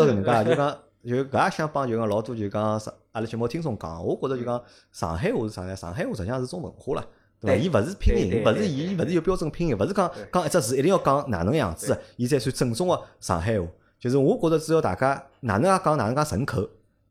[0.47, 5.77] 是就搿也想帮就讲老多就讲上阿拉节目听众讲，我觉着就讲上海话是啥呢？
[5.77, 7.07] 上海话实际上是种文化了。
[7.39, 7.57] 对伐？
[7.57, 13.67] 伊勿是拼音，勿是伊，勿是有标准拼音，勿是讲讲一只字一定要讲哪能样子的，伊才算正宗个上海话。
[13.99, 16.63] 就是我觉着只要大家哪能介讲哪能介顺口，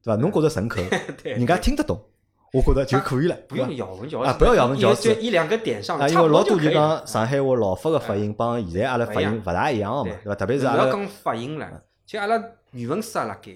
[0.03, 0.15] 对伐？
[0.15, 0.81] 侬觉着顺口，
[1.23, 1.99] 人家听得懂，
[2.53, 10.36] 我觉着就可以了，不对伐用咬文嚼字啊不要咬文嚼字一两个点上，啊，因为老多就讲上海话老法个发音帮现在阿拉发音勿大一样个嘛，对伐？
[10.36, 13.51] 特别是阿拉讲发音了，就阿拉语文书阿拉改，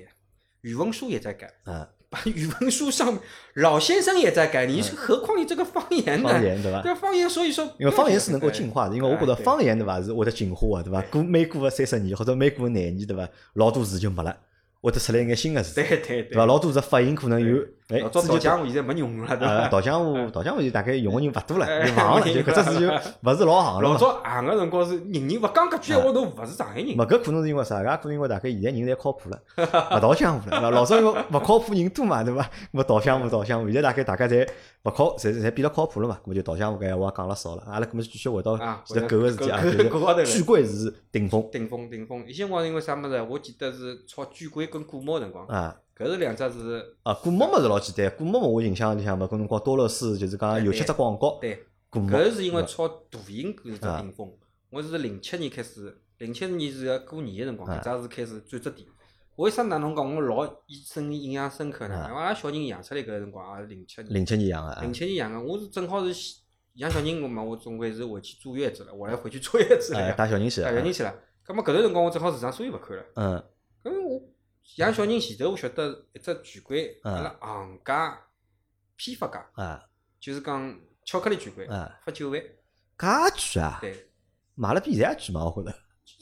[0.62, 3.20] 语文书也在改，嗯 把语文书上
[3.54, 6.30] 老先生也在改，你是何况你这个方言呢？
[6.30, 6.82] 方言对吧？
[6.82, 11.04] 对方言，所以说因为方言是能够进化的，因为我觉得方言对吧是会得进化的，对吧？
[11.12, 14.36] 过每过个三十年或者每过个廿年对吧，老多字就没了，
[14.82, 16.48] 会得出来一眼新的字，对对对对伐？
[16.48, 17.58] 老多只发音可能有
[17.90, 19.68] 哎老早字就导江湖现在没用了，对呃，吧？
[19.68, 22.88] 导江湖，导江湖就大概用个人勿多了，哎就忘了， 就没搿只字就
[23.24, 23.98] 勿是老行了老嘛。
[23.98, 26.96] 早行个辰光是人人勿讲搿句闲话，侬勿是上海人。
[26.96, 27.80] 没搿可能是因为啥？
[27.82, 30.70] 搿可能因为大概现在人侪靠谱了，勿倒江湖了。
[30.70, 32.48] 老早因为勿靠谱人多嘛，对伐？
[32.74, 34.48] 咾倒江湖倒江湖，现在大概大家侪
[34.84, 36.20] 勿靠，侪侪变得靠谱了嘛。
[36.24, 37.64] 咾么就倒江湖搿闲话讲了少了。
[37.66, 39.60] 阿拉搿么继续回到啊前头狗个事体啊，
[40.26, 43.20] 巨龟是顶峰顶峰顶峰，以前光因为啥物事？
[43.28, 45.76] 我记得是炒巨贵跟古猫辰光，啊。
[46.00, 54.32] 搿是两只是啊，古猫猫是老简单，古猫猫我印象里向嘛，搿辰光多乐士就是讲有七只广告，对，古猫搿是因为炒大型搿只啊顶峰。
[54.70, 58.88] 我是零七年开始，零七年是个过年个辰光，啊搿只是开始转折点。
[59.36, 60.50] 为啥哪能讲我老
[60.86, 61.96] 深印象深刻呢？
[61.96, 66.14] 啊因为阿拉小人养出来搿个辰光也是零七年，零七年养个啊零，七年养个，我是正好是
[66.76, 71.14] 养小人，我嘛，我总归是回去坐月子了，我来回去坐月子了带小人去了，带小人去了。
[71.44, 73.04] 葛末搿段辰光我正好市场所以勿看了。
[73.16, 73.44] 嗯
[73.84, 74.22] 搿我
[74.78, 78.22] 养小人前头，我晓得一只巨龟，嗯阿拉行家
[78.96, 79.84] 批发价，啊。
[80.20, 82.40] 就是讲巧克力巨龟，啊，发九万。
[82.42, 82.50] 介
[82.98, 84.12] 贵啊，对，
[84.56, 85.78] 买了比现在贵嘛，我觉着。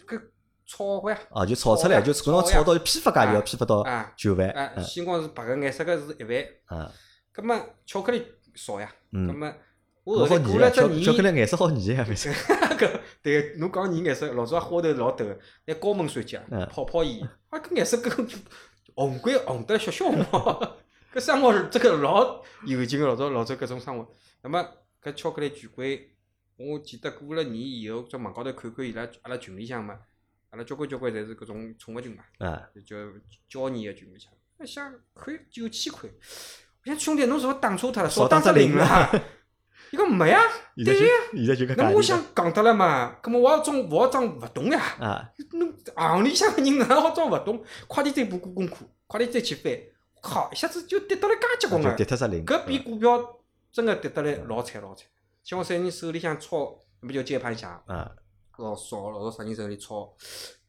[0.05, 0.21] 搿
[0.65, 6.45] 炒货呀，哦，就炒出来，就可能炒到批发价就要批发到啊九万，啊，嗯鲜光是白个，颜色个是一万。
[6.65, 6.91] 啊，
[7.31, 9.53] 葛末巧克力少呀，葛嗯，末
[10.07, 12.33] 我后来我好腻啊，过了只巧巧克年，力颜色好腻啊，反正，
[12.77, 18.09] 搿 对侬讲泥颜色，老早花头老陡个，拿高门山脚嗯泡泡盐，啊搿颜色跟
[18.95, 20.77] 红龟红得小小毛，
[21.13, 24.09] 搿生活是这个老有劲个，老早老早搿种生活。
[24.43, 24.65] 那么
[25.03, 26.09] 搿巧克力巨龟，
[26.55, 29.99] 我记得过了年以后，在网高头看看伊拉阿拉群里向嘛，
[30.51, 32.23] 阿拉交关交关侪是搿种宠物群嘛。
[32.39, 32.95] 啊，就叫
[33.49, 36.09] 交易个群里向，我想看九千块，
[36.85, 39.11] 我想兄弟侬是勿是打错脱了，少打只零啦？
[39.91, 40.41] 伊讲没呀，
[40.75, 41.13] 对呀。
[41.33, 44.79] 现在就搿那么我想讲得了嘛，葛么我要装我要装勿懂呀。
[44.99, 47.63] 啊，侬行里向个人哪能好装勿懂？
[47.87, 49.73] 快点再补过功课，快点再去翻。
[50.21, 51.95] 靠，一下子就跌到了介结棍就了。
[51.95, 53.39] 跌脱只零，搿比股票
[53.71, 55.05] 真个跌得来老惨老惨。
[55.43, 58.11] 像我啥人手里向抄，那么叫接盘侠，啊
[58.57, 60.13] 老少老少啥人手里炒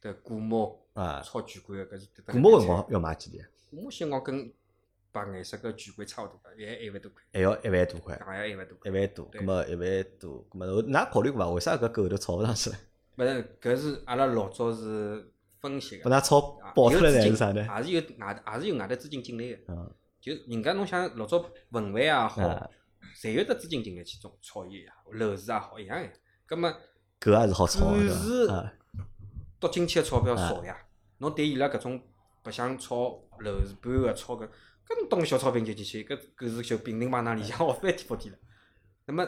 [0.01, 3.45] 的股猫、啊，炒巨贵个，搿是跌得古来蛮惨猫辰光要买几钿？
[3.71, 4.53] 股猫辰光跟
[5.13, 8.91] 白颜色个巨贵差勿多个，也一万多块，还要一万多块，还要一万多块。
[8.91, 11.51] 一万多，对葛么一万多，葛么㑚考虑过伐？
[11.51, 12.77] 为啥搿狗头炒勿上去了？
[13.17, 17.67] 勿是，搿是阿拉老早是分析拨个，㑚炒啊爆出来是啥呢？
[17.79, 19.73] 也是有外，也是有外头资金进来个。
[19.73, 21.39] 嗯就人家侬想老早
[21.71, 22.69] 文玩也好啊，
[23.17, 26.11] 侪有得资金进来去种炒伊也好，楼市也好一样个。
[26.45, 26.71] 葛末
[27.21, 28.55] 狗也是好炒的，但是对伐？
[28.55, 28.73] 啊
[29.61, 30.77] 夺进去个钞票少呀。
[31.19, 32.03] 侬对伊拉搿种
[32.43, 34.49] 白相炒楼市盘个炒搿，
[34.89, 38.37] 搿侬懂小钞兵就进去，搿搿是就平平帮当里向学翻天覆地了。
[39.07, 39.27] 那么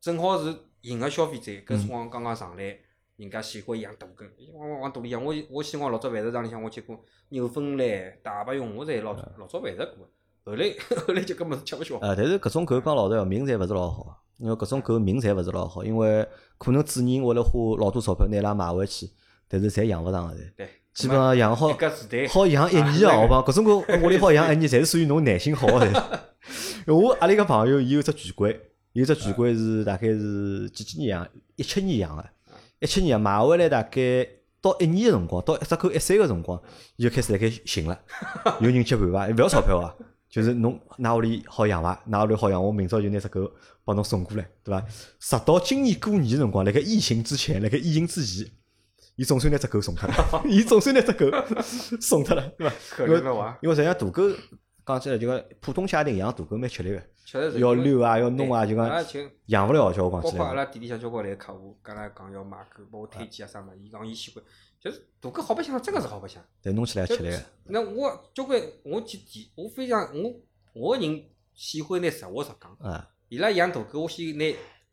[0.00, 2.78] 正好是迎合消费者，搿辰光刚刚上来，
[3.16, 5.22] 人家喜欢养大狗，往往往肚里向。
[5.22, 6.98] 我我希望老早饭食堂里向我接过
[7.28, 10.08] 牛粪来、大白熊，我侪老老早饭食过。
[10.44, 10.74] 后来
[11.06, 11.98] 后来就搿物事吃勿消。
[11.98, 16.26] 呃，但是搿种狗讲老实闲话，命侪勿是老好，因为搿种狗命侪勿是老好，因为
[16.58, 19.08] 可能主人为了花老多钞票拿伊拉买回去，
[19.46, 21.68] 但是侪养勿上个侪，对，基本上养好
[22.28, 23.36] 好养一年啊个，好伐？
[23.50, 26.02] 搿种狗屋里好养一年，侪是属于侬耐心好个侪是。
[26.92, 28.60] 我阿拉一个朋友，伊有只巨龟，
[28.92, 31.26] 有只巨龟是大概是几几年养？
[31.56, 32.24] 一七年养个，
[32.80, 34.26] 一七年买回来大概
[34.60, 36.60] 到一年个辰光，到一只狗一岁个辰光，
[36.96, 37.98] 伊就开始辣盖寻了，
[38.60, 39.28] 有人接盘伐？
[39.28, 39.94] 勿要钞票啊，
[40.28, 42.02] 就是侬㑚屋里好养伐？
[42.10, 43.50] 㑚屋里好养，我明朝就拿只狗
[43.84, 44.84] 帮侬送过来，对伐？
[45.20, 48.46] 直到今年过年辰光，辣盖疫情之前，辣盖疫情之前，
[49.16, 51.26] 伊总算拿只狗送脱了， 伊总算拿只狗
[52.00, 52.74] 送脱了， 对伐？
[52.90, 54.22] 可怜了哇，因为实际上大狗
[54.84, 60.54] 讲起来就讲普通家庭养大狗蛮吃力个，确实是要遛啊，要弄啊，就啊讲养勿了，叫我讲包括阿。
[60.54, 64.42] 拉店里向交关来个客户，跟阿拉讲要买狗，帮我推荐啊啥物事，伊讲伊喜欢，
[64.80, 66.42] 就是大狗好白相，真个是好白相。
[66.62, 70.34] 但弄起来也吃力个，那我交关，我去提，我非常我
[70.74, 71.22] 我个人
[71.54, 72.72] 喜欢拿实话实讲。
[72.90, 74.44] 啊伊拉养大狗，我先拿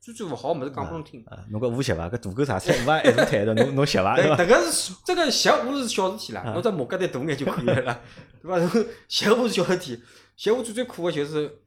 [0.02, 1.24] 最最勿好个物事讲拨侬听。
[1.26, 1.46] 啊！
[1.52, 2.08] 侬搿无习伐？
[2.10, 4.16] 搿大狗啥菜无啊一大摊的，侬侬习伐？
[4.16, 4.44] 对迭伐？
[4.44, 8.02] 迭个是这个习我是小事体啦，侬只毛疙瘩大眼就可以了啦，
[8.42, 8.58] 对伐？
[8.58, 10.02] 侬习我是小事体，
[10.38, 11.60] 习我最最苦个就是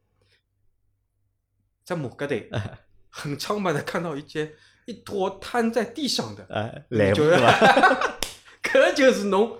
[1.85, 2.49] 只毛疙瘩
[3.11, 4.53] 很苍白的看到一件
[4.87, 8.18] 一坨瘫在地上的，啊，来不就是对伐？
[8.62, 9.59] 搿就是侬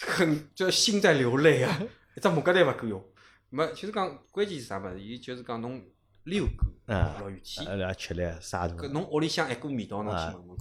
[0.00, 1.80] 很就心在流泪啊！
[2.14, 3.02] 一只毛疙瘩勿够用，
[3.48, 5.00] 没就是讲关键是啥物事？
[5.00, 5.82] 伊就是讲侬
[6.24, 10.56] 遛狗啊老有体，呃，来吃力啥大搿侬屋里向一股味道侬去闻闻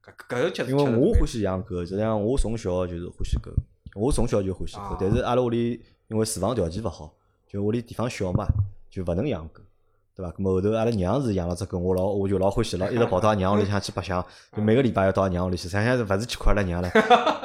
[0.00, 3.50] 看，搿搿个确实因为我欢喜养狗，实际上我从小就是欢喜狗，
[3.94, 4.96] 我从小就欢喜狗啊。
[5.00, 7.12] 但是阿拉屋里因为住房条件勿好，
[7.46, 8.46] 就屋里地方小嘛，
[8.90, 9.60] 就勿能养狗，
[10.14, 10.30] 对伐？
[10.32, 14.24] 咁么后头阿拉娘是养了只狗，我老我就老欢喜了，一直跑到阿娘屋里向去白相，
[14.56, 16.88] 就每个礼拜要到阿娘屋里去，实际上是勿是去看阿拉娘了，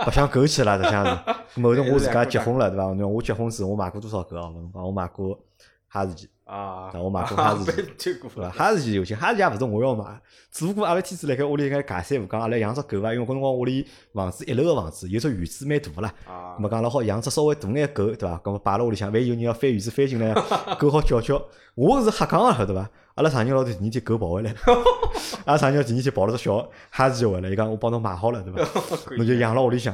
[0.05, 1.11] 白相狗去了，实际上是。
[1.55, 2.83] 咁么后头我自家结婚了，对伐？
[2.85, 4.51] 侬讲我结婚时我买过多少狗啊？
[4.83, 5.39] 我买过
[5.87, 6.29] 哈士奇。
[6.49, 7.65] 啊，那我买过哈士
[7.97, 8.49] 奇对伐？
[8.49, 18.39] 哈士奇有钱，哈士奇也勿是我要买，只不过阿拉天子辣盖屋里应该尬三胡讲，阿拉养只狗伐，因为搿辰光屋里房子一楼个房子，有只院子蛮大个啦，啊咁，么讲阿拉好养只稍微大眼狗，对伐？
[18.43, 20.33] 咁么摆辣屋里向，万一有人要翻院子翻进来，
[20.79, 21.43] 狗好叫叫。
[21.75, 22.89] 我是瞎讲个，晓得伐？
[23.15, 24.55] 阿拉上日老头第二天狗跑回来，
[25.45, 29.15] 阿拉上日第二天跑了只小哈士奇回来，伊讲我帮侬买好了，对伐？
[29.17, 29.93] 侬就养辣屋里向。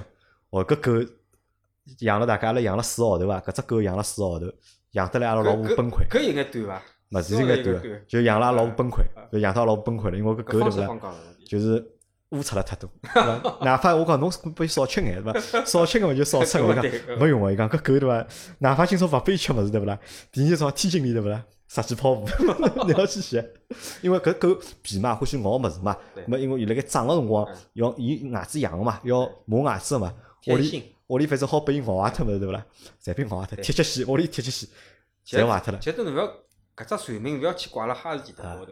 [0.51, 1.11] 哦，搿狗
[1.99, 3.39] 养了大概阿拉养了四个号头伐？
[3.41, 4.45] 搿只狗养了四个号头，
[4.93, 6.07] 养得来阿拉老婆崩溃。
[6.09, 6.81] 搿应该短伐？
[7.11, 11.13] 勿是应该对就养了阿拉老婆崩溃啊，就养到老婆崩溃了，因为搿狗对勿啦
[11.45, 11.85] 就是
[12.29, 12.89] 污出了太多？
[13.61, 15.63] 哪怕我讲侬拨伊少吃眼，对伐？
[15.63, 18.25] 少吃眼嘛就少吃眼，我讲对勿用个，伊讲搿狗对伐？
[18.57, 19.99] 哪怕今朝勿拨伊吃物事，对勿啦？
[20.31, 21.43] 第二天早上天经理对勿啦？
[21.67, 22.27] 杀鸡跑步，
[22.85, 23.43] 你要去洗，
[24.01, 30.13] 因为搿狗皮嘛欢喜咬物事嘛，对么因为伊辣盖长个辰光嗯要伊牙齿痒个嘛，要磨牙齿个嘛，
[30.47, 32.65] 屋里屋里反正好拨伊咬坏脱物事对勿啦？
[33.03, 35.79] 侪被咬坏脱，对铁漆线屋里铁漆线侪坏脱了。
[35.79, 36.27] 其实侬勿要
[36.75, 38.71] 搿只传名勿要去挂辣哈士奇头高头。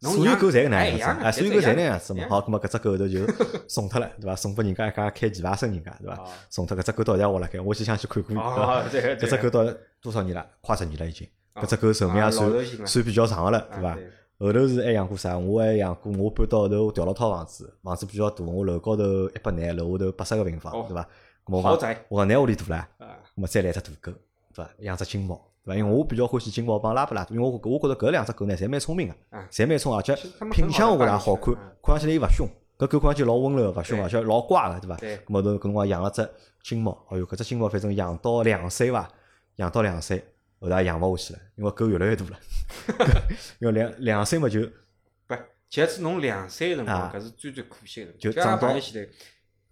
[0.00, 2.26] 侬所有狗侪搿能哎样子，养哎，所有狗侪那样子嘛。
[2.28, 3.20] 好，葛末搿只狗头就
[3.68, 4.34] 送脱了，对伐？
[4.34, 6.28] 送拨人家一家开棋牌室人家，对伐啊？
[6.50, 9.08] 送脱搿只狗到现在活辣盖，我就想去看看，对伐？
[9.26, 10.44] 搿只狗到多少年了？
[10.60, 11.28] 快十年了已经。
[11.52, 12.50] 啊搿只狗寿命也啊算
[12.86, 13.96] 算比较长个了，对伐
[14.38, 15.38] 后头是还养过啥？
[15.38, 21.06] 我还养过，我搬到后头调了套房子，房子比较大，我楼高头一百廿，楼下头八十个平方哦，对伐？
[21.44, 24.12] 咁我讲豪宅我讲拿屋里大啦，啊，咁么再来只大狗，
[24.54, 24.70] 对伐？
[24.78, 25.78] 养只金毛，对伐？
[25.78, 30.14] 因为我比较欢喜金毛帮拉布拉多，因为我我觉着搿两只狗呢，侪蛮聪明个啊，侪蛮聪，而且
[30.52, 34.96] 品相我觉着也好看看上去来又勿凶，搿狗看上去老温柔，勿凶，对而且老乖个，对伐？
[34.96, 36.28] 对咁么头搿辰光养了只
[36.62, 39.08] 金毛，哎哟，搿只金毛反正养到两岁伐，
[39.56, 40.24] 养到两岁，
[40.60, 42.38] 后头也养勿下去了，因为狗越来越大了，
[43.58, 44.60] 因为两两岁嘛就
[45.26, 45.34] 不，
[45.68, 48.12] 其实侬两岁个辰光，啊搿是最最可惜个。
[48.12, 48.68] 就长到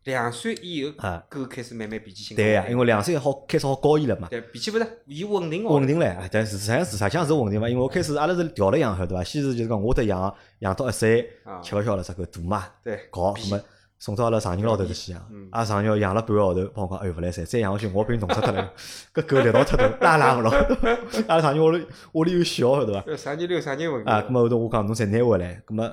[0.05, 2.37] 两岁以后啊，狗开始慢慢脾气性。
[2.37, 4.29] 对呀，因为两岁好开始好高一了嘛。
[4.29, 5.75] 对脾气勿是伊稳定哦。
[5.75, 9.23] 稳定唻，啊但是实际上是实际上是稳定嘛，因为我开始阿拉是调了养晓得伐？
[9.23, 13.61] 先是就是讲我得养，养到一岁啊，吃勿消了，只狗大嘛，对，搞，脾咁么
[13.99, 18.73] 送到阿拉上人老头头去养嗯，阿拉上人养了半个号头，帮我讲，哎哟勿来三，再养下去我被弄死脱了，
[19.13, 20.51] 搿狗力道太大，拉拉勿牢。
[21.29, 23.05] 阿拉上人屋里屋里有小晓得伐？
[23.07, 24.03] 呃啥人遛啥人稳。
[24.09, 25.93] 啊，咁么后头我讲侬再拿回来，咁么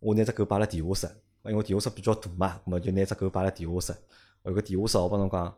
[0.00, 3.98] 我拿只狗摆辣地下室，因为地下室比较大嘛，咁么就拿只狗摆辣地下室。
[4.44, 5.54] 有个地下室，我帮侬讲，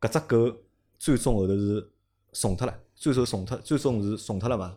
[0.00, 0.56] 搿只狗
[0.98, 1.90] 最终后头是
[2.32, 4.76] 送脱了，最终送脱，最终是送脱了嘛。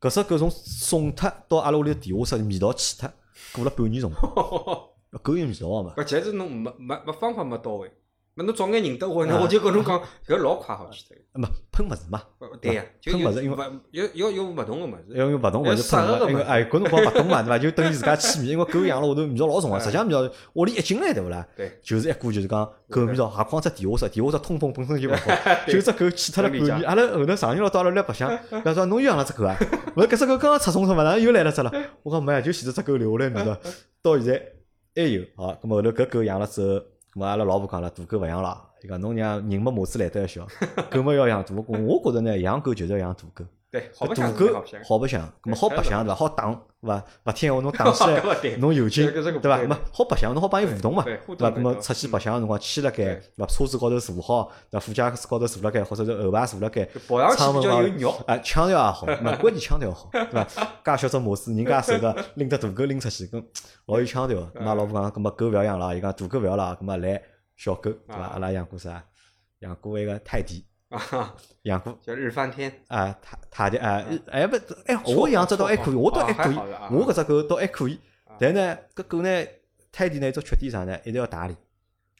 [0.00, 3.10] 搿只狗从送脱到阿拉屋里地下室味道去脱，
[3.52, 4.88] 过了半年辰光，
[5.22, 5.94] 狗有味道个嘛。
[5.96, 7.92] 搿就是侬没没没方法没到位，
[8.34, 11.16] 那侬早眼认得我，那啊我就跟侬讲，搿老快好去脱。
[11.34, 15.04] 没喷物事嘛，呃对呀，就喷物事因为勿要要用勿同个物事。
[15.18, 17.58] 要用勿同物事喷嘛，因为哎搿辰光勿懂嘛，对伐？
[17.58, 21.46] 就等于 自家气味，因为狗养了下头味道老重个，哎实际上味道屋里一进来对勿啦？
[21.56, 25.30] 对，就是一股就是讲狗味道，何况只地下室，地下室通风本身就勿好，
[25.68, 26.68] 就只狗气脱了半年。
[26.68, 29.54] 能理解阿拉后头上月老到阿拉来白相，讲说侬又养了只狗啊？
[29.96, 31.70] 勿是搿只狗刚刚出生脱嘛，哪能又来了只了？
[32.02, 33.58] 我讲没啊，就前头只狗留下来味道，
[34.02, 34.42] 到现在
[34.94, 35.22] 还有。
[35.36, 36.84] 好，咁么后头搿狗养了之后，
[37.14, 38.58] 咁么阿拉老婆讲了，大狗勿养了。
[38.82, 40.46] 伊讲侬让人没马子来得要小，
[40.90, 41.64] 狗么要养大狗。
[41.68, 43.44] 我觉着呢，养狗就是要养大狗。
[43.72, 44.84] 对，好白搿大狗好白相。
[44.84, 46.14] 好白相，葛末好白相对伐？
[46.14, 46.44] 好打，
[46.82, 47.04] 对伐？
[47.24, 49.30] 勿听闲话侬打起来，侬有劲，对伐？
[49.30, 51.24] 对葛末好白相，侬好帮伊互动嘛，对伐？
[51.24, 53.46] 动对葛末出去白相个辰光，牵辣盖，对对伐？
[53.46, 54.86] 车子高头坐好，对伐？
[54.86, 56.84] 副驾驶高头坐辣盖，或者是后排坐辣盖，
[57.34, 58.10] 窗门高有肉。
[58.26, 60.44] 啊，腔调也好，那关键腔调好，对伐？
[60.84, 63.42] 介小只模式，人家手个拎只大狗拎出去，咁
[63.88, 64.38] 老有腔调。
[64.54, 67.22] 咁阿拉老婆讲，咁么狗勿要养了，伊讲大狗勿要了，咁么来
[67.56, 68.16] 小狗，对伐？
[68.16, 69.02] 啊阿拉养过啥？
[69.60, 72.72] 养过一个泰迪，啊， 养过叫日翻天。
[72.88, 76.56] 啊泰泰迪啊，哎不，哎我养只倒还可以，我倒还可以
[76.90, 78.36] 我搿只狗倒还可以啊。
[78.38, 79.44] 但呢，搿狗呢，
[79.90, 80.98] 泰迪呢，一只缺点啥呢？
[81.04, 81.56] 一直要打理。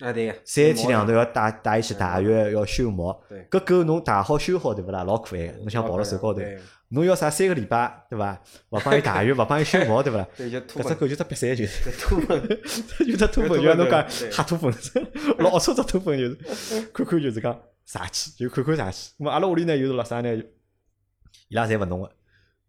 [0.01, 0.33] 啊，对个。
[0.45, 3.47] 三天两头要带带伊去汏浴，要修毛对。
[3.51, 5.05] 搿狗侬汏好修好对勿啦？
[5.05, 6.41] 老可爱个，侬想抱辣手高头。
[6.41, 6.59] 对
[6.95, 8.39] 侬要啥三个礼拜对伐？
[8.69, 10.27] 勿帮伊汏浴， 勿帮伊修毛对勿啦？
[10.37, 12.43] 对，搿只狗就只瘪三就是，秃粪。
[13.07, 15.07] 就只秃粪，就就像侬讲对黑秃粪，
[15.39, 17.59] 老粗只秃粪就是，看看就是讲
[17.93, 19.13] 傻气，就看看傻气。
[19.27, 20.35] 阿拉屋里呢，又是辣啥呢？
[21.49, 22.11] 伊拉侪勿弄个，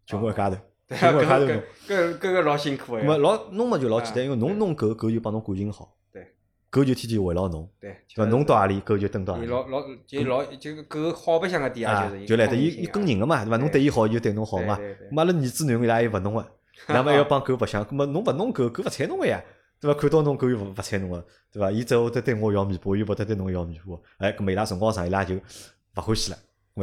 [0.05, 1.63] 就我一家头，对啊，就我一家头搿弄。
[1.88, 3.01] 搿搿个老辛苦个。
[3.01, 5.95] 咁么老弄嘛就老简单，啊因为侬弄狗，狗就帮侬感情好。
[6.11, 6.28] 对。
[6.69, 8.26] 狗就天天围绕侬，对，对伐？
[8.26, 9.47] 侬到何里，狗就跟到何里。
[9.47, 13.55] 老老就老就狗好白相个点啊就，是就来得伊伊伊跟人个嘛，对伐？
[13.55, 14.76] 侬对伊好，伊就对侬好嘛。
[14.76, 16.45] 对对对咁阿拉儿子囡恩伊拉也勿弄 个，
[16.89, 19.41] 那么要帮狗白相，咁么侬勿弄狗，狗勿睬侬个呀，
[19.84, 19.99] 对伐？
[19.99, 21.69] 看到侬狗又勿勿睬侬个，对伐？
[21.69, 26.38] 伊只会得对我摇尾巴，又勿得对侬摇尾巴，哎，搿么伊拉辰光长，伊拉就勿欢喜了，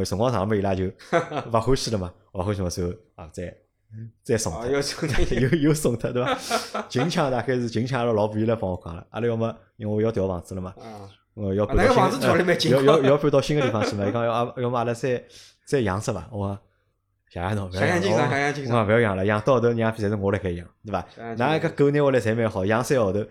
[0.05, 3.53] 辰光长嘛，伊拉就勿欢喜了嘛，勿欢喜嘛，之后啊再
[4.23, 6.85] 再送啊，脱，又又送脱，对伐？
[6.87, 10.73] 近腔大概是近腔，阿拉老婆又来帮我讲了，阿拉要么因为我要调房子了嘛。
[10.79, 12.09] 啊，呃，要搬个到
[12.59, 14.05] 新要要要搬到新个地方去嘛？
[14.07, 15.23] 伊讲要阿要么阿拉再
[15.65, 16.29] 再养只伐？
[16.31, 16.59] 我讲
[17.31, 18.73] 谢谢侬，勿要想想精神，养了想想精神。
[18.73, 21.07] 我讲勿要养了，养到后头娘侪是我辣盖养，对伐？
[21.15, 23.27] 想想㑚精神搿狗拿回来侪蛮好，养三个号头，㑚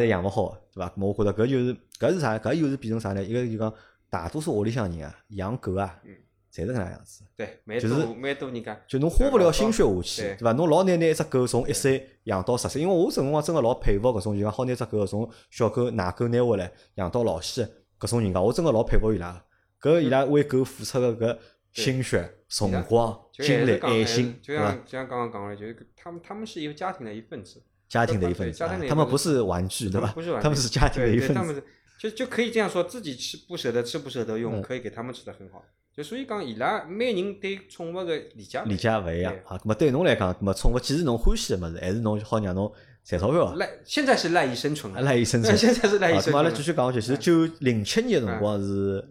[0.00, 0.90] 侪养勿好，对伐？
[0.96, 2.38] 我觉着搿就是搿是啥？
[2.38, 3.22] 搿又是变成啥呢？
[3.22, 3.70] 一个就讲
[4.08, 6.16] 大多数屋里向人啊，养狗啊嗯，
[6.50, 7.24] 侪是搿能样子。
[7.36, 8.80] 对，蛮就是多蛮多人家。
[8.88, 10.52] 就侬花勿了心血下去，对对伐？
[10.52, 17.70] 侬老难拿一只狗从一岁养到十岁，因为我辰光真个老佩服搿种，就讲好拿只狗从小狗奶狗拿回来养到老死
[18.00, 19.42] 搿种人家，我真个老佩服伊拉个。
[19.78, 21.38] 搿伊拉为狗付出个搿
[21.82, 24.84] 心血、辰光、就精力、爱心，就像？
[24.84, 30.12] 就像刚刚讲的，就是他们他们是一个家庭的一份子，家庭的一份子他们不是玩具，对吧？
[30.14, 31.42] 不是玩具他们是家庭的一份子。
[31.42, 31.62] 们
[31.98, 35.64] 就就可以这样说，自己吃不舍得吃不舍得用，嗯可以给他们吃的很好。
[35.96, 42.70] 就所以讲，伊拉每人对宠物的理解理解勿一样对啊，咁么对侬来讲，那么宠物既是侬欢喜个物事，还是侬好让侬
[43.02, 45.56] 赚钞票啊，赖现在是赖以生存了，赖以生存。
[45.56, 46.56] 现在是赖以啊，咁么阿拉生存了。
[46.56, 49.02] 继续讲下去，其实九零七年个辰光是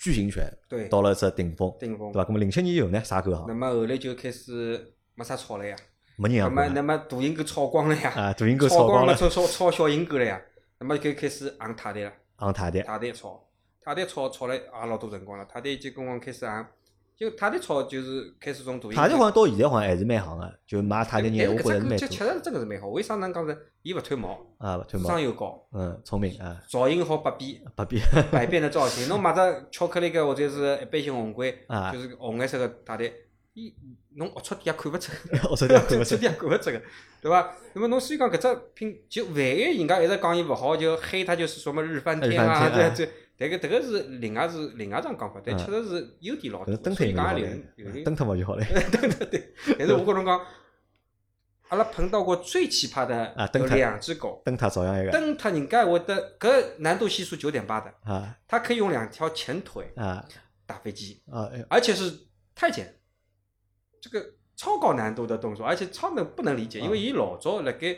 [0.00, 2.22] 巨型犬对，到了只顶峰，顶峰对。
[2.22, 2.26] 伐？
[2.26, 3.54] 那么零七年以后呢，啥狗行那？
[3.54, 5.76] 么后来就开始没啥吵了呀，
[6.16, 10.40] 没人那么那养过了么大型狗炒光了呀，啊，大型狗炒了，炒光了，炒炒炒小型狗了呀，
[10.78, 12.12] 那么就开始昂泰迪了。
[12.36, 13.46] 昂泰迪泰迪炒，
[13.82, 15.44] 泰迪炒炒了也老多辰光了。
[15.44, 16.66] 泰迪就跟我开始养，
[17.20, 22.88] 就泰迪炒就是开始从大型泰迪好像到现在好像还是蛮行个，就买泰迪人，我觉着蛮多这确实真个是蛮好。
[22.88, 23.54] 为啥能讲是？
[23.82, 29.06] 伊勿褪毛，啊，勿脱毛，智，商又高，嗯，聪明啊，造型好百变，百变百变的造型。
[29.06, 33.12] 侬买只巧克力个或者是一般性红龟，啊就是红颜色个泰迪，
[33.52, 33.74] 伊
[34.16, 35.12] 侬龌龊点也看勿出，
[35.50, 36.82] 我说的看勿出 龌龊点也看勿出个，
[37.20, 37.52] 对伐？
[37.74, 43.12] 那么侬所以讲搿只品，就万一人家一直讲伊勿好，就黑它就是什么日翻天啊，日翻天这这。
[43.40, 48.62] 迭个迭个是另外是另外一桩讲法，但嗯确实是优点老所以讲也有了有人，灯脱嘛就好了。
[49.30, 50.38] 对 但是我跟侬讲，
[51.68, 60.22] 阿拉碰到过最奇葩的有两只狗，灯塔照样一个蹬它人家会得搿难度系数九点八的，啊它可以用两条前腿啊
[60.66, 61.48] 打飞机，啊！
[61.50, 62.12] 哎而且是
[62.54, 62.94] 太监，
[64.02, 67.96] 这个超高难度的动作，而且超能不能理解，因为伊老早辣盖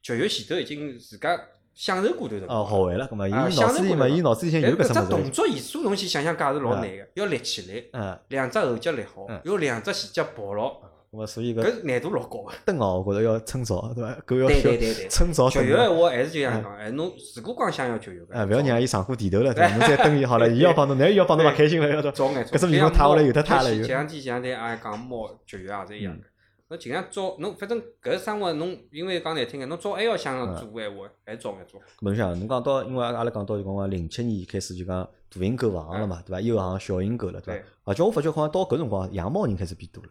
[0.00, 1.38] 绝育前头已经自家
[1.78, 2.66] 享受过段辰哦，光。
[2.66, 5.10] 好玩了，咁么伊啊脑子里嘛，伊脑子里向但搿只有搿只。
[5.10, 10.72] 动作艺术东西想想介是老难个，要立起来，嗯，两只后脚立好嗯，有两只前脚抱牢，
[11.12, 12.52] 咁么所以搿搿难度老高个。
[12.64, 14.12] 灯哦，我觉着要趁早，对伐？
[14.26, 15.76] 狗要对小对对对，趁早绝等嘛。
[15.76, 19.76] 育闲话还是就像讲，哎，侬如果光想要绝育个，啊，勿要让伊上过地头了，对伐？
[19.76, 26.24] 侬再等伊好了， 伊要帮侬，那伊要帮侬勿开心了，要到早眼搿只地方塌下来有得塌了前又两天前两天也讲猫绝育也是一样嗯个。
[26.70, 31.80] 侬尽量早，侬反正搿生活侬因为讲难听眼，侬早还要想做闲话，还是早眼做。
[32.00, 35.02] 侬想，侬讲到，因为阿拉讲到就讲讲零七年开始就讲
[35.32, 36.32] 大型狗勿行了嘛，对。
[36.32, 36.40] 伐？
[36.40, 37.60] 又行小型狗了，对对。
[37.60, 37.66] 伐？
[37.84, 40.10] 而且我发觉好像到搿辰光养猫人开始变多了，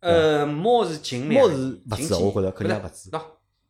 [0.00, 3.10] 呃，猫是近两猫是勿止近我觉得肯定不勿止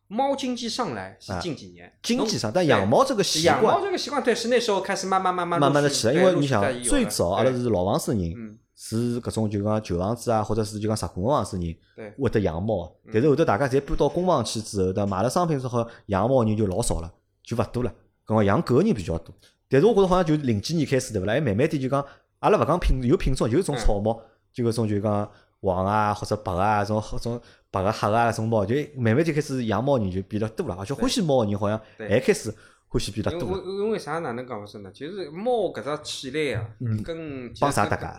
[0.08, 3.62] 猫经济上来是啊近几年，经济上，但养猫这个习惯。
[3.62, 11.76] 养猫这个习惯，对，是那时候开始慢慢慢慢慢慢的起来，因为陆你想最早阿拉是老房子人，嗯是搿种就讲旧房子啊，或者是就讲实户个房子人
[12.18, 15.06] 会得养猫的，但是后头大家侪搬到公房去之后，对伐？
[15.06, 17.12] 买了商品之后，养猫人就老少了，
[17.44, 17.94] 就勿多了。
[18.26, 19.32] 搿个养狗个人比较多，
[19.68, 21.34] 但是我觉着好像就零几年开始对勿啦？
[21.34, 22.04] 还慢慢点就讲
[22.40, 24.20] 阿拉勿讲品有品种，就是种草猫，
[24.52, 25.30] 就搿种就讲
[25.60, 32.52] 黄啊或者白啊，种种白个黑个啊，种猫，就慢慢就开始养猫人就变得多了，而且欢喜猫个人好像对还开始
[32.88, 33.62] 欢喜比较多了。
[33.62, 34.90] 为因为啥哪能讲法子呢？
[34.92, 38.16] 就是猫搿只起来呀嗯，跟帮啥搭跟界？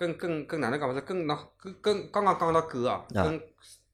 [0.00, 1.02] 跟跟跟哪能讲法子？
[1.02, 3.38] 跟那跟跟刚刚讲到狗啊，啊跟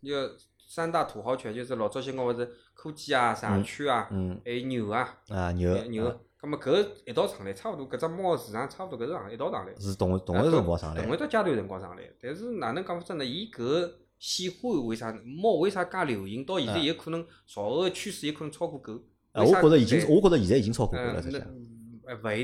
[0.03, 0.37] 那个
[0.69, 6.21] 三大土豪犬，就是老早先讲法是柯基啊、柴犬啊，嗯还有牛啊，啊牛牛。
[6.41, 9.75] 咁么搿一道上来，差勿多搿只猫市场差勿多搿是上一道上来。
[9.81, 11.17] 是同同一辰光上来同一。
[11.19, 13.25] 只阶段辰光上来，但是哪能讲法子呢？
[13.25, 13.91] 伊搿
[14.21, 16.45] 喜欢为啥猫为啥介流行？
[16.45, 18.93] 到现在有可能朝后个趋势有可能超过狗。
[19.33, 21.49] 啊，我觉着已经，我觉着现在已经超过狗了，实际上。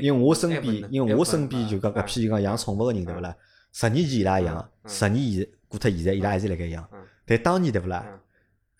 [0.01, 3.33] 因为我身边因为我身边就讲搿啊批讲养宠物个人对勿啦？
[3.73, 6.99] 十年前伊拉养，嗯十年现过脱现在伊拉还是辣盖养嗯。
[7.25, 8.19] 但当年对勿啦嗯？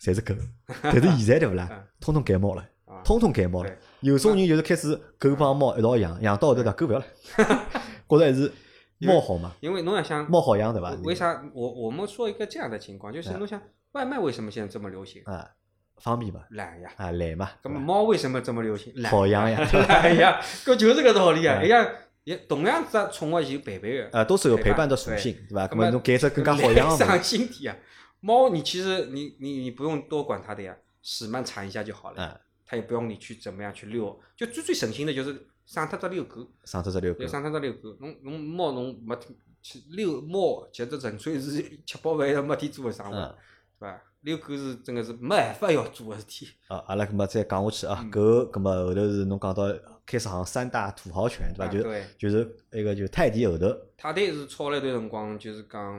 [0.00, 0.34] 侪是狗，
[0.82, 1.84] 但是现在对勿嗯啦？
[2.00, 3.70] 通通改猫了，啊通通改猫了。
[4.00, 6.72] 有种人就是开始狗帮猫一道养，养到后头对伐？
[6.72, 7.04] 狗勿要了，
[8.08, 8.52] 觉着还是
[8.98, 10.90] 猫好嘛，因为侬要想，猫好养对伐？
[11.04, 13.60] 为啥我我们说一个这样的情况，就是嗯侬想
[13.92, 15.22] 外卖为什么现在这么流行？
[15.24, 15.48] 啊，
[15.96, 16.90] 方便嘛，懒呀。
[16.96, 18.92] 啊懒嘛，那么猫为什么这么流行？
[18.96, 21.56] 懒好养呀， 懒呀，搿就是个道理啊！
[21.56, 21.88] 嗯哎呀，
[22.24, 24.10] 也同样只宠物有陪伴的。
[24.12, 25.66] 呃，都是有陪伴的属性，对伐？
[25.70, 27.76] 那么侬改只更加好养上嘛，心体啊！
[28.20, 32.16] 猫你其实你你你不用多管它的呀，屎慢铲一下就好了。
[32.18, 37.96] 嗯，它也不用你去怎么样去遛，就最最省心的就是上脱只遛狗，上脱只遛狗就，上脱只遛狗。
[38.00, 39.14] 侬侬猫侬没
[39.60, 43.34] 去遛猫，其实纯粹是吃饱饭没天做的生活，嗯。
[43.78, 44.02] 对伐？
[44.20, 46.48] 遛狗是真个是没办法要做的事体。
[46.68, 48.20] 啊，阿拉搿么再讲下去啊，嗯狗，
[48.50, 49.64] 搿么后头是侬讲到
[50.06, 51.72] 开始行三大土豪犬，对伐？
[51.72, 51.82] 就
[52.18, 53.66] 就是那个就泰迪后头，
[53.98, 55.94] 泰迪是炒了一段辰光，就是讲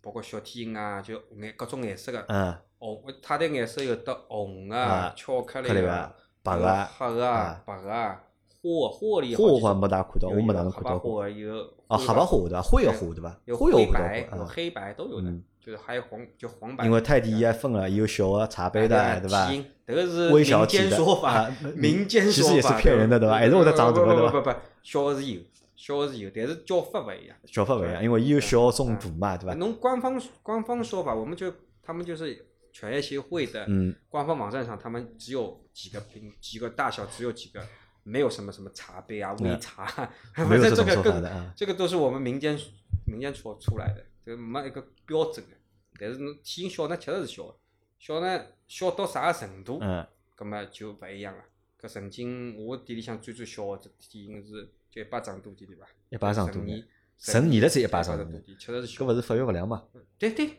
[0.00, 8.24] 包括小天鹅啊，就颜各种颜色个嗯，红，泰迪颜色有得红啊啊、巧克力克力啊啊、白个啊，黑个啊啊、白个啊，
[8.62, 11.20] 花花里花我好像没大看到，我没哪能看到过。
[11.20, 11.54] 花有
[11.86, 12.62] 哦，黑白花对伐？
[12.62, 13.40] 灰个花对伐？
[13.44, 16.84] 有灰白、有黑白都有的嗯，就是还有黄就黄白。
[16.84, 19.46] 因为泰迪伊还分了，有小的茶杯的，对伐？
[19.46, 25.40] 基因这个是民间说法啊， 民间说法其实也是骗人的对吧还是会得长大的对吧不不小的是有，
[25.76, 27.36] 小的是有，但是叫法不一样。
[27.44, 29.54] 叫法不一样，因为伊有小中大嘛，对吧？
[29.54, 31.52] 侬官方官方说法，我们就
[31.82, 37.60] 他们就是犬业协会的嗯，官方网站上，他们只有几个品几个大小，只有几个，
[38.04, 41.22] 没有什么什么茶杯啊、微茶，嗯没有这个更。
[41.56, 42.58] 这个都是我们民间
[43.06, 45.52] 民间说出来的，这没一个标准个。
[45.98, 47.56] 但是侬体型小呢，确实是小的，
[47.98, 51.44] 小呢小到啥个程度，嗯，葛么就勿一样了。
[51.80, 55.86] 搿曾经我店里向最最小个只体型是就一巴掌多点对伐？
[56.10, 56.86] 一巴掌多成年，
[57.18, 59.08] 成年了才一百百丈多多点，确实是小搿。
[59.08, 59.84] 勿是发育勿良嘛，
[60.18, 60.56] 对对，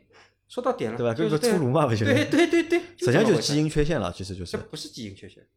[0.47, 1.13] 说到点了，对伐？
[1.13, 2.05] 就是对粗鲁嘛，勿就是？
[2.05, 5.47] 对对对对，实际上就是基因，缺陷了，其实就是这不是基因缺陷，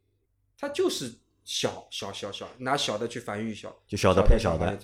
[0.59, 4.77] 它就是小小小小，拿小的去繁育小，就小的配小的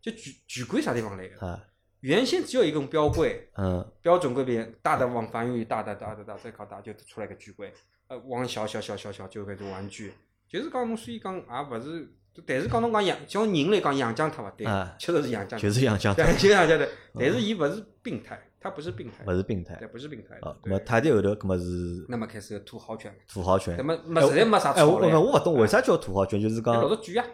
[0.00, 1.68] 就举举龟啥地方来的？
[2.04, 3.84] 啊，原先只有一种标柜，嗯。
[4.02, 7.72] 标准柜边大的往繁育大的大的大再搞大就出来个巨柜，
[8.08, 10.12] 呃，往小小小小小就搿种玩具，
[10.46, 12.12] 就是讲侬所以讲也勿是，
[12.46, 14.66] 但是讲侬讲养，叫人来讲养僵脱勿对。
[14.66, 19.24] 啊，确实是养僵脱，就是养僵对，就是养僵的，但是伊勿是病态，它不是病态。
[19.26, 19.76] 勿，是病态。
[19.76, 19.88] 对，。
[19.88, 20.36] 不是病态。
[20.42, 20.70] 哦，，对。
[20.70, 23.82] 那么泰迪后头，搿么是那么开始土豪犬，土豪犬那。
[23.82, 24.98] 么没实在没啥哎，我。
[24.98, 27.24] 我我勿懂为啥叫土豪犬，就是讲早举啊，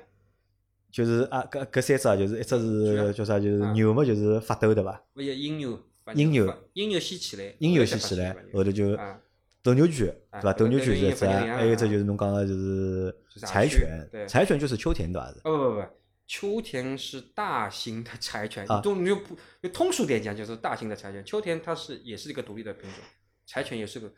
[0.90, 3.72] 就是啊，搿搿三只啊，就是一只是叫啥，就是啊。
[3.72, 5.02] 牛嘛，就是发抖对伐？
[5.14, 5.78] 勿是婴牛，
[6.14, 6.52] 婴牛。
[6.72, 9.20] 婴牛先起来，婴牛先起来，后头就啊，
[9.62, 10.52] 斗牛犬啊对伐？
[10.52, 13.14] 斗牛犬是一只，还有一只就是侬讲个就是
[13.46, 14.08] 柴犬。
[14.28, 15.28] 柴犬就是秋田对伐？
[15.28, 15.40] 是？
[15.42, 15.82] 不不不不，
[16.26, 18.82] 秋田是大型的柴犬，啊。
[18.84, 23.00] 你不就通俗点讲就是大型的柴犬，秋田它是也是一个独立的品种，
[23.46, 24.12] 柴犬也是个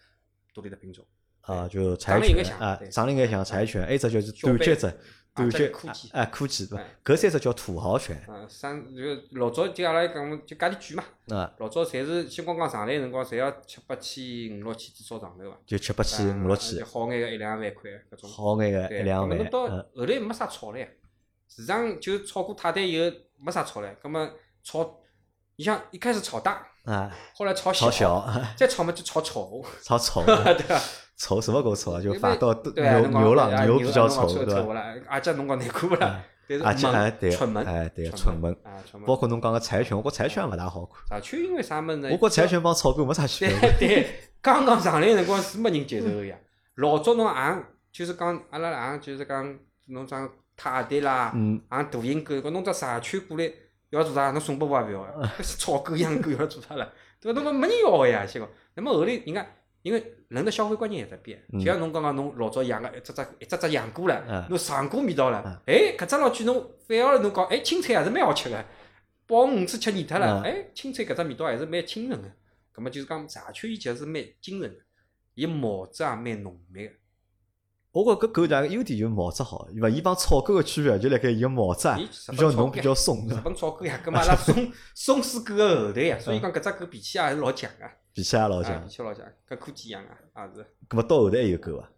[0.54, 1.04] 独立的品种。
[1.42, 4.94] 啊，就柴犬啊，长得应该像柴犬，还有一只就是短脚只，
[5.34, 6.96] 短这脚个柯基啊，柯基对伐哎？
[7.04, 9.02] 搿三只叫土豪犬嗯，三就
[9.38, 15.56] 老早就阿拉讲就价钿贵嘛，嗯，老早侪是新光刚上来的辰光，侪要七八千、五六千至少上头伐。
[15.66, 18.30] 就七八千、啊五六千，好眼个一两万块搿种。
[18.30, 20.86] 好眼个，一两万咁么侬到嗯后来没啥炒了呀，
[21.48, 24.30] 市场就炒过泰迪以后没啥炒了，葛么
[24.62, 24.98] 炒，
[25.56, 30.80] 你像一开始炒大，啊，后来炒炒小，小，再炒嘛就炒丑，炒丑， 对伐？
[31.22, 32.00] 丑什么狗丑啊？
[32.02, 34.60] 就因为发到对啊，牛牛了，啊牛比较丑，对伐？
[34.60, 36.20] 丑了，而且侬讲难看勿啦？
[36.48, 37.30] 但是而且哎对
[37.64, 39.06] 哎对蠢蠢萌。
[39.06, 41.00] 包括侬讲个柴犬，我觉柴犬也勿大好看。
[41.08, 42.10] 柴犬因为啥么子呢？
[42.10, 43.56] 我觉柴犬帮草狗没啥区别。
[43.78, 44.06] 对 对，
[44.42, 46.36] 刚刚上来的辰光是没人接受个呀。
[46.74, 47.56] 老早侬也
[47.92, 49.56] 就是讲，阿拉也就是讲，
[49.86, 53.48] 侬讲泰迪啦，嗯，也大型狗，搿侬只柴犬过来
[53.90, 54.32] 要做啥？
[54.32, 56.92] 侬送拨我也勿要个，搿炒狗养狗要做啥了？
[57.20, 57.40] 对伐？
[57.40, 58.48] 侬讲没人要个呀，结果。
[58.74, 59.46] 那么后来人家
[59.82, 66.54] 因为人的消费观念也在变，嗯就像侬刚刚侬老早养个一只只一只只养过嗯了，侬尝过味道了，哎，搿只老句侬
[66.86, 68.64] 反而侬讲，哎，青菜还是蛮好吃个，
[69.26, 72.28] 包五次吃腻脱了，嗯哎，青菜搿只味道还是蛮清纯个。
[72.72, 74.76] 葛末就是讲茶圈伊其实是蛮精神个，
[75.34, 76.92] 伊毛质也蛮浓密个。
[77.90, 79.88] 我觉着搿狗两个优点就是毛质好，对伐？
[79.90, 83.40] 伊帮草狗个区别就辣盖伊个毛质啊伊比较浓、比较松，对日？
[83.44, 87.84] 本草狗呀，葛末阿拉松松狮狗个后代呀，所以讲搿只狗脾气也还是老犟个，
[88.14, 88.88] 脾气也老啊，强脾。
[88.88, 90.66] 气老犟，跟柯基一样啊，也是。
[90.88, 91.88] 葛末到后头还有狗伐？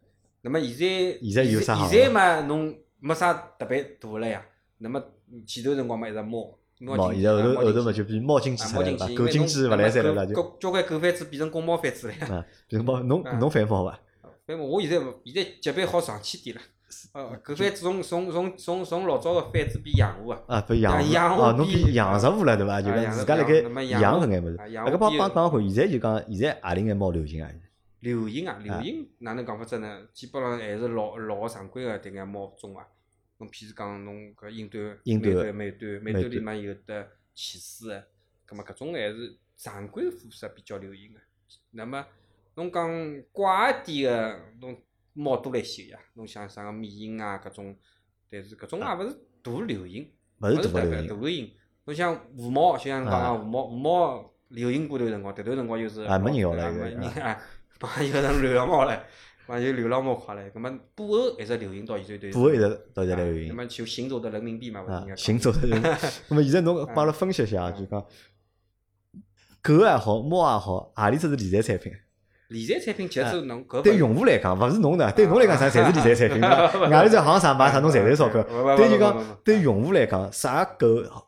[0.42, 4.44] 那么现在现在有啥好现在嘛，侬没啥特别大个了呀。
[4.78, 5.02] 那么
[5.46, 9.08] 前头辰光嘛，一直猫，猫，猫现在后头后头嘛嘛就变猫经济啊，出来了伐？
[9.14, 12.26] 狗经济勿来三了啦，就狗交关狗贩子变成公猫贩子了呀。
[12.28, 13.98] 啊，比如猫侬 啊侬反猫伐？
[14.46, 16.62] 反正我现在勿现在级别好上去点了。
[17.12, 22.80] 呃，狗贩子从从从从从老早个番子变养户啊，啊，不养养哦，侬变养食户了对伐？
[22.82, 24.56] 就讲自家辣盖养养搿眼物事。
[24.56, 27.50] 啊养那个帮帮讲看，现在就讲现在何里眼猫流行啊？
[28.00, 30.02] 流行啊，流啊行哪能讲法子呢？
[30.12, 32.84] 基本上还是老老个常规个迭眼猫种啊。
[33.38, 38.04] 侬譬如讲侬搿英短、英短美短、美短、里嘛有得起司个，
[38.46, 41.20] 葛末搿种还是常规货色比较流行个。
[41.72, 42.06] 那么
[42.54, 44.76] 侬讲怪一点个，侬
[45.14, 45.98] 猫多了一些呀。
[46.14, 47.74] 侬像啥个米印啊搿种，
[48.30, 51.06] 但是搿种也勿是大流行，勿是大大大流行。
[51.06, 51.50] 流行。
[51.86, 57.40] 侬像狐猫，就像讲啊个狐猫，狐猫流行过段辰光，迭段辰光又是啊没人要了啊没人啊，
[57.80, 59.04] 马上有成流浪猫了，
[59.46, 60.48] 马上有流浪猫快了。
[60.50, 62.32] 葛末布偶一直流行到现在段。
[62.32, 65.82] 布偶一直到现在啊流行那么就行走的人民币嘛，勿是应该，讲啊行走的人。
[66.28, 68.06] 那么现在侬帮阿拉分析一下，就讲
[69.62, 71.92] 狗也好，猫也好，何里只是理财产品？
[72.48, 76.40] 理财产品其实侬对用户来讲，勿是侬的，对侬来讲啥侪是理财产品。
[76.90, 78.42] 外头在行上买啥 侬赚赚钞票
[78.76, 80.86] 对就讲对用户来讲，啥狗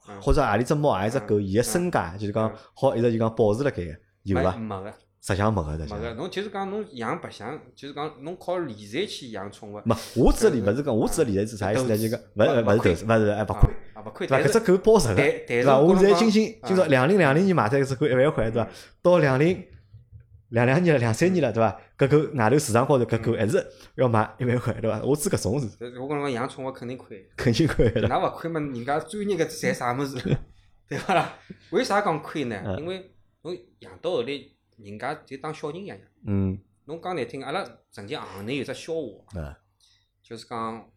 [0.09, 3.93] 嗯或者何里只猫，何里只狗，伊个身价就是讲嗯好一直就讲保持辣盖个，
[4.25, 4.53] 有伐？
[4.57, 4.93] 没没个
[5.23, 11.97] 实际上没个，实个，侬就是讲侬养白相，就是讲侬靠理财去养宠物，没，我指的理勿是讲，我指的理财是啥意思呢？
[11.99, 13.71] 就讲勿是勿是投资，勿是哎勿亏。
[13.95, 14.49] 啊勿亏，对伐？
[14.49, 15.79] 搿只狗保值个，对伐？
[15.79, 18.69] 我现在今今今朝啊两零两零年买脱一只狗一万块，对伐？
[19.03, 19.61] 到两零
[20.57, 21.79] 两两年了，两三年了，对伐？
[21.99, 23.65] 搿狗外头市场高头搿狗还是
[23.97, 25.03] 要卖一万块，对伐？
[25.03, 28.09] 我指搿种是但是我跟侬讲养宠物肯定亏，肯定亏个了。
[28.09, 28.59] 那勿亏嘛？
[28.59, 30.39] 人家专业个赚啥物事了，
[30.89, 31.39] 对伐啦？
[31.71, 32.61] 为啥讲亏呢？
[32.65, 34.29] 嗯因为侬养到后来，
[34.79, 36.09] 人家就当小人一样养。
[36.27, 39.59] 嗯侬讲难听，阿拉曾经行内有只笑话，啊
[40.23, 40.91] 就是讲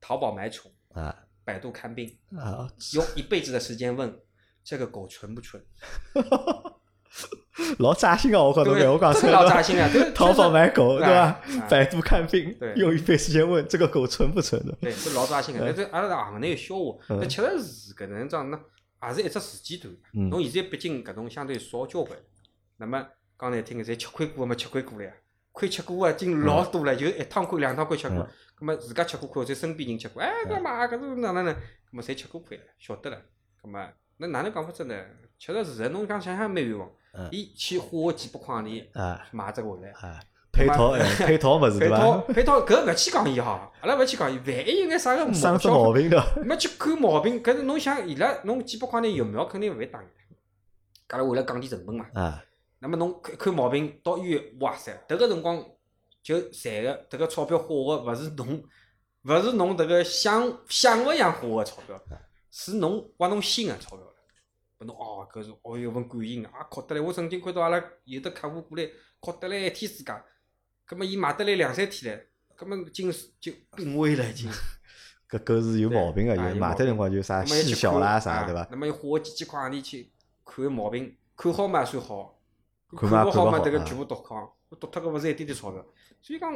[0.00, 2.68] 淘宝买宠，啊百度看病，啊！
[2.94, 4.20] 用一辈子的时间问
[4.64, 5.64] 这个狗纯不纯？
[7.78, 8.42] 老扎心啊！
[8.42, 9.88] 我告侬对讲，我讲这出来老扎心啊！
[9.92, 11.40] 这个淘宝买狗，对伐啊？
[11.70, 14.76] 百度看病对，用一段时间问这个狗纯不纯的？
[14.80, 15.64] 对，是老扎心个。
[15.64, 19.94] 但是阿拉在行内有笑话，嗯但确实是搿能桩，那也是一只时间段。
[20.14, 22.18] 嗯侬现在毕竟搿种相对少交关，
[22.76, 23.06] 那么
[23.38, 25.12] 讲难听个，侪吃亏过个没吃亏过了呀。
[25.52, 28.28] 亏吃过个已经老多了，就一趟亏两趟亏吃过嗯。
[28.58, 31.54] 葛末自家吃过亏，或者身边人吃过，哎，搿嘛搿种哪能呢？
[31.54, 33.16] 葛末侪吃过亏了，晓得了。
[33.62, 33.80] 葛末
[34.18, 34.94] 那哪能讲法子呢？
[35.38, 37.05] 确实是的，侬讲想想蛮冤枉嗯。
[37.30, 40.20] 伊去花个几百块钿啊买只回来，啊！
[40.52, 42.32] 配套哎，配套物事对配套伐？
[42.32, 50.06] 配套搿勿去讲伊哈，阿拉勿去讲伊，万一有眼啥个生出毛小毛病的，没去看毛病，搿是侬想伊拉侬几百块钿疫苗肯定勿会打的，
[51.06, 52.06] 搿拉为了降低成本嘛。
[52.14, 52.42] 啊
[52.78, 55.62] 那么侬看看毛病到医院，哇塞，迭个辰光
[56.22, 58.62] 就赚个迭个钞票花个勿是侬，
[59.24, 62.00] 勿是侬迭个想想勿想花个钞票，
[62.50, 64.12] 是侬挖侬心个钞票了。
[64.78, 67.00] 拨侬哦，搿是哦有份感情啊，哭得来！
[67.00, 68.88] 我曾经看到阿拉有的客户过来，
[69.20, 70.24] 哭得来一天自家，
[70.84, 72.22] 葛末伊买得来两三天唻，
[72.56, 74.50] 葛末经就病危了已经。
[75.28, 78.68] 搿狗是有毛病个，有买啊有毛脱辰光就啥细小啦看啥，对伐啊？
[78.70, 80.12] 那么要花几千块洋钿去
[80.44, 82.38] 看毛病，看好嘛算好，
[82.96, 84.48] 看勿好嘛，迭个全部夺光，
[84.78, 85.84] 夺脱个勿是一点点钞票。
[86.22, 86.52] 所以讲，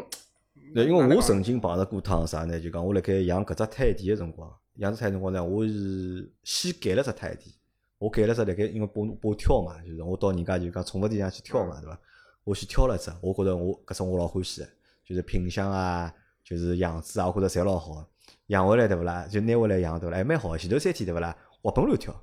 [0.73, 2.61] 对，因为我曾经碰着过趟啥呢？
[2.61, 7.53] 就讲我辣盖养搿只泰迪个辰光，养只泰迪辰光呢，我是先改了只泰迪，
[8.01, 12.01] 我改了只辣盖，因为拨我拨我挑嘛，就是我到人家就讲宠物店上去挑嘛，对伐？
[12.45, 14.69] 我去挑了只，我觉着我搿只我老欢喜个，
[15.05, 16.11] 就是品相啊，
[16.43, 18.03] 就是样子啊，我觉着侪老好。
[18.47, 19.27] 养回来对勿啦？
[19.31, 20.17] 就拿回来养对勿啦？
[20.17, 20.57] 还蛮好。
[20.57, 21.37] 前头三天对勿啦？
[21.63, 22.19] 活蹦乱跳，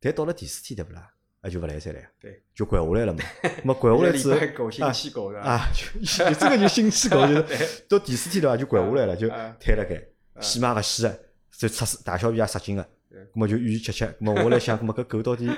[0.00, 1.08] 但到了第四天对勿啦？
[1.40, 3.22] 那就勿来三了，对，就拐下来了嘛。
[3.62, 10.02] 那么拐下来之后一个礼拜狗星期狗的，啊，就就真个就心气狗， 就是到第四天对伐，就拐下来了，就啊瘫辣盖，
[10.40, 11.20] 洗嘛勿洗个，
[11.52, 12.88] 就出大小便也失禁个，对
[13.34, 15.50] 咁么就愿意吃吃，咁么我来想，咁么搿狗到底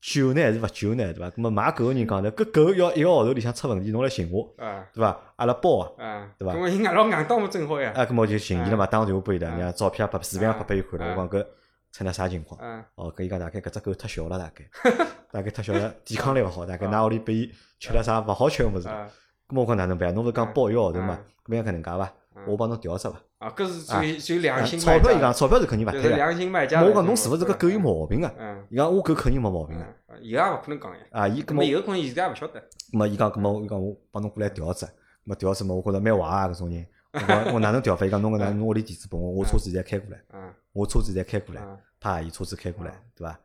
[0.00, 1.30] 救呢还是勿救呢，对伐？
[1.30, 5.20] 咁么买狗个人讲呢，搿狗要一个号头里向出问题，侬来寻我，啊对伐？
[5.36, 6.02] 阿拉包个。
[6.02, 11.06] 啊，对伐咁么伊硬老硬当么正好呀，啊，咁么我就寻伊了嘛，打电话拨伊拉，啊人家照片也拍，视频也拍拨伊看了。
[11.06, 11.46] 啊我讲搿
[11.92, 12.58] 出了啥情况？
[12.60, 14.64] 啊哦，搿伊讲大概搿只狗太小了，大概
[15.30, 18.88] 大概太小了，抵抗力勿好，大概㑚屋里拨伊吃了啥勿好吃个物事。
[18.88, 19.06] 啊
[19.48, 20.14] 咁么我讲哪能办？
[20.14, 21.26] 侬勿是讲包一个号头嘛嗯？
[21.44, 22.12] 咁样搿能介伐？
[22.46, 23.20] 嗯我帮侬调只伐？
[23.38, 26.16] 啊，搿是属于属于良心钞票伊讲钞票是肯定勿退个。
[26.16, 26.82] 良心卖家。
[26.82, 28.32] 我讲侬是勿是搿狗有毛病啊？
[28.38, 29.84] 嗯伊讲我狗肯定没毛病个。
[30.08, 30.98] 嗯，以后也勿可能讲呀。
[31.10, 32.60] 啊，伊搿么咁么以后可能现在也勿晓得。
[32.92, 34.90] 咾么伊讲，搿么伊讲我帮侬过来调只，咾
[35.24, 36.86] 么调只么，我觉着蛮坏啊搿种人。
[37.12, 38.06] 我讲我哪能调法？
[38.06, 43.40] 伊讲侬搿哪能侬屋里地址拨我，我车子现在开过来，嗯我车子现在开过来，嗯啪，伊车子开过来嗯，对伐？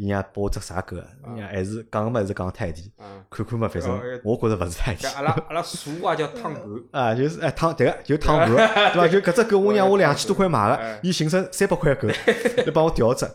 [0.00, 1.04] 伊让拨我只啥狗啊？
[1.36, 3.22] 伊让还是讲个嘛，还是讲泰迪，嗯。
[3.30, 3.90] 看看嘛，反正
[4.24, 5.06] 我觉着勿是泰迪。
[5.08, 6.62] 阿拉阿拉俗话叫汤盘。
[6.90, 8.48] 啊，就是哎汤，对个，就汤盘，
[8.92, 9.08] 对伐？
[9.08, 12.08] 就搿只狗，我让我两千多块买哎个，伊寻成三百块狗，
[12.64, 13.26] 来帮我调只。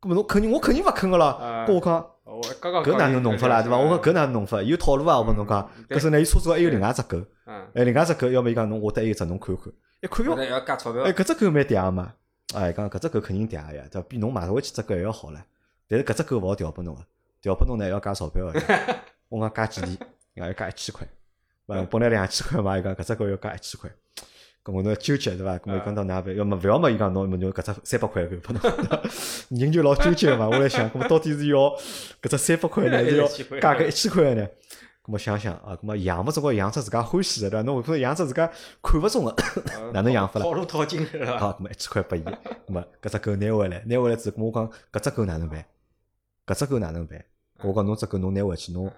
[0.00, 1.26] 搿么侬肯定，我肯定勿肯个咯。
[1.26, 2.06] 啊跟我讲，
[2.84, 3.60] 搿哪能弄法啦？
[3.62, 3.76] 对伐？
[3.78, 4.62] 我讲搿哪能弄法？
[4.62, 5.18] 有套路啊！
[5.18, 10.34] 我帮侬讲，搿是呢，伊车子高还有另外一只狗，嗯，哎，另外一只狗，要么伊讲侬我得有一只侬看看，一看哟，
[11.04, 11.12] 哎，。
[11.12, 12.12] 搿只狗蛮嗲个嘛，
[12.54, 14.06] 哎，讲搿只狗肯定嗲个呀，对伐？
[14.08, 15.36] 比侬买回去只狗还要好唻。
[15.94, 17.00] 但是搿只狗勿好调拨侬个，
[17.40, 18.52] 调拨侬呢要加钞票个。
[19.28, 19.92] 我讲加几钿？
[20.34, 21.06] 伊讲要加一千块，
[21.66, 21.86] 对伐？
[21.90, 23.90] 本来两千块嘛，伊讲搿只狗要加一千块。
[24.64, 25.58] 搿我侬纠结对伐？
[25.58, 26.34] 搿么伊讲到哪办？
[26.34, 29.00] 要么勿要么伊讲侬侬搿只三百块狗拨侬，
[29.60, 30.48] 人就老纠结个嘛。
[30.48, 31.58] 我来想，搿么到底是要
[32.22, 33.26] 搿只三百块呢，还是要
[33.60, 34.46] 加搿一千块呢？
[35.04, 37.62] 搿么想想啊，搿么养勿总归养只自家欢喜个对伐？
[37.66, 38.50] 侬勿可能养只自家
[38.82, 39.34] 看勿中个。
[39.92, 41.38] 哪能养法啦套路套进去了。
[41.38, 45.62] 好，搿么一千块拨伊，搿么搿只狗拿回来，拿回来之后，我讲搿只狗哪能办？
[46.46, 47.24] 搿只狗哪能办？
[47.62, 48.90] 我讲侬只狗侬拿回去，侬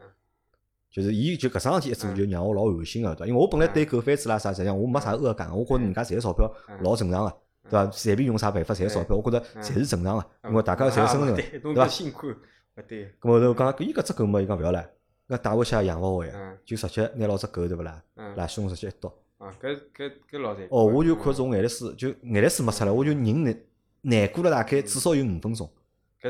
[0.91, 3.27] 就是伊就搿桩事体一做，就让我老寒心个，对伐？
[3.27, 7.31] 因为我本来对狗贩子啦啥，实际上我没啥恶感，我觉着人家赚钞票老正常个，
[7.69, 7.91] 对伐？
[7.91, 13.13] 随便用啥办法赚钞票，我觉着侪是正常个，因为大家侪有生存个，对，伐搿辛苦，勿对。
[13.21, 14.85] 咾么头讲伊搿只狗嘛，伊讲勿要唻，
[15.29, 18.03] 搿带回去也养勿活呀嗯，就直接拿牢只狗对勿啦？
[18.17, 19.13] 嗯拉胸直接一刀。
[19.39, 20.77] 啊，搿搿搿老残酷。
[20.77, 23.55] 哦，我就看从眼泪水，就眼泪水没出来，我就人难
[24.01, 25.69] 难过了大概至少有五分钟。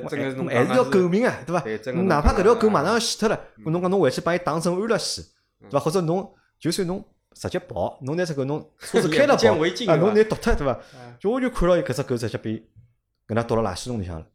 [0.02, 5.22] 搿真个是侬还是要狗命啊，对伐哪怕搿条狗马上要死脱了，侬讲侬回去帮伊打针安乐死，
[5.62, 5.80] 嗯对伐？
[5.80, 9.52] 或者侬就算侬直接跑，侬拿只狗侬 车子开了跑
[9.92, 11.14] 啊，侬拿毒脱对伐嗯？
[11.20, 12.52] 就我就看到搿只狗直接被
[13.28, 14.26] 搿能倒辣垃圾桶里向了。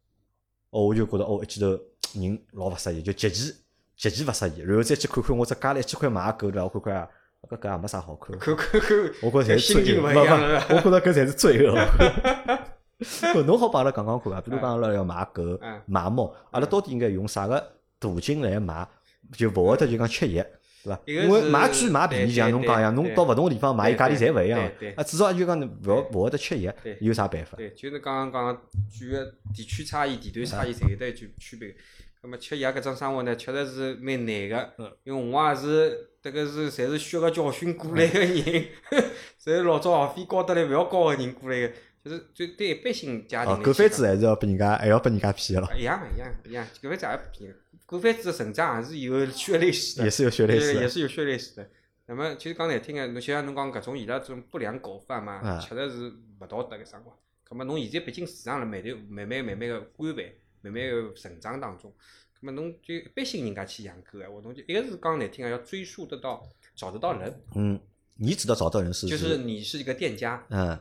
[0.71, 1.67] 哦，我就觉着哦，一记头
[2.15, 3.53] 人老勿适意，就极其
[3.97, 4.59] 极其勿适意。
[4.61, 6.63] 然后再去看看我只加了一千块买个狗对伐？
[6.65, 7.09] 我看看啊，
[7.49, 8.37] 搿搿也没啥好看。
[8.37, 10.61] 看看看，我觉着侪是心情罪恶，勿一样了。
[10.61, 11.75] 不不，我觉着搿侪是罪恶。
[13.01, 18.87] 搿 侬好帮阿拉讲讲看啊，比如讲阿拉要买狗嗯、买猫，阿拉到底应该用啥个途径来买，
[19.33, 20.43] 就勿会得就讲吃药，
[20.83, 20.99] 对伐？
[21.05, 24.59] 因为买贵买便宜，像侬讲一样，侬到勿同个地方买，伊价钿侪勿一样。
[24.95, 27.57] 啊，至少就讲侬勿要勿会得吃药，有啥办法？
[27.57, 29.25] 对，就是刚刚讲举个
[29.55, 31.75] 地区差异、地段差异，侪有得一句区别。
[32.23, 38.29] 咁么吃药搿种生活呢，确实是蛮难个嗯，因为我也是迭个是侪是血个教训过来个人，
[39.41, 41.73] 侪是老早学费高得来勿要高个人过来个，
[42.03, 47.53] 就是对对一般性家庭哦，狗贩子还是要被人家还要被人家骗个咯，一样的，一样的一样，狗贩子也不便宜。
[47.85, 51.69] 狗贩子的成长还是有血泪史的，也是有血泪史也是有血泪史的。
[52.07, 57.13] 那么其实讲难听个，侬就像侬讲搿种伊拉这种不良狗贩嘛，啊确实是勿道德个生活。
[57.43, 60.25] 葛末侬现在毕竟市场辣慢慢慢慢慢慢个规范，
[60.61, 61.93] 慢慢个成长当中。
[62.33, 66.41] 葛末侬就一般性人家去养狗个话，侬就一个是讲难听个，要追溯得到
[66.75, 67.79] 找得到人，嗯，
[68.15, 70.79] 你知道找到人是就是你是一个店家，嗯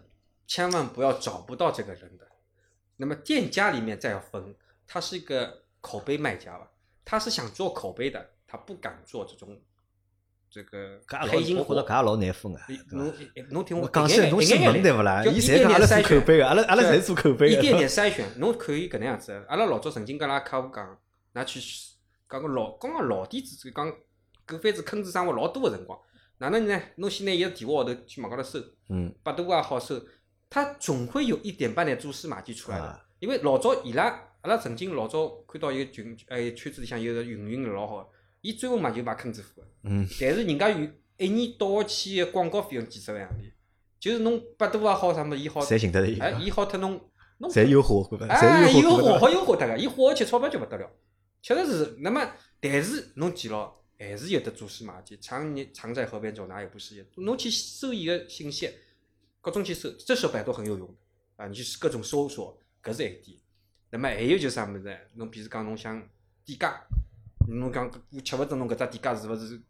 [0.51, 2.27] 千万不要找不到这个人的。
[2.97, 4.53] 那么店家里面再要分，
[4.85, 6.69] 他是一个口碑卖家吧，
[7.05, 9.57] 他是想做口碑的，他不敢做这种
[10.51, 11.87] 这个黑心我觉着。
[11.87, 13.15] 搿也老难分个，你对伐侬
[13.51, 15.25] 侬听我讲起来侬姓文对勿啦？
[15.25, 17.57] 伊侪讲阿拉做口碑个，阿拉阿拉侪是做口碑个。
[17.57, 19.45] 一点点筛选， 侬可以搿能样子的。
[19.47, 20.99] 阿拉老早曾经跟阿拉客户讲，
[21.33, 21.61] 㑚去
[22.29, 23.89] 讲个老刚刚老底子，讲
[24.45, 25.97] 狗贩子坑子生活老多个辰光，
[26.39, 26.83] 哪能呢？
[26.97, 29.95] 侬先拿伊个电话号头去网高头搜，嗯百度也好搜，
[30.51, 32.85] 它总会有一点半点蛛丝马迹出来的。
[32.85, 34.05] 啊因为老早伊拉
[34.41, 38.09] 阿拉曾经老早看到一个群，哎圈子里向有个运营老好的，
[38.41, 39.69] 伊专门嘛就买坑子货的。
[39.83, 40.89] 嗯但是人家有
[41.19, 43.53] 一年倒下去个广告费用几十万洋钿，
[44.01, 46.99] 就是侬百度也好啥么，伊好，侪寻得着伊，哎，伊好脱侬，
[47.37, 50.91] 侬侪优化，侪哎，伊优化有火好有花脱个，伊花下去钞票就勿得了，
[51.43, 51.97] 确实是。
[51.99, 52.27] 那么，
[52.59, 57.05] 但是侬记牢，还是有得蛛丝马迹，常年常在河边走，哪有不湿鞋？
[57.17, 58.71] 侬去搜伊个信息，
[59.41, 60.95] 各种去搜，这时候百度很有用的
[61.37, 63.39] 啊，你去各种搜索，搿是一点。
[63.91, 64.99] 那么还有就是啥物事？
[65.15, 66.01] 侬比如讲侬想
[66.45, 66.81] 店家，
[67.49, 69.61] 侬讲我吃勿准侬搿只店家是勿是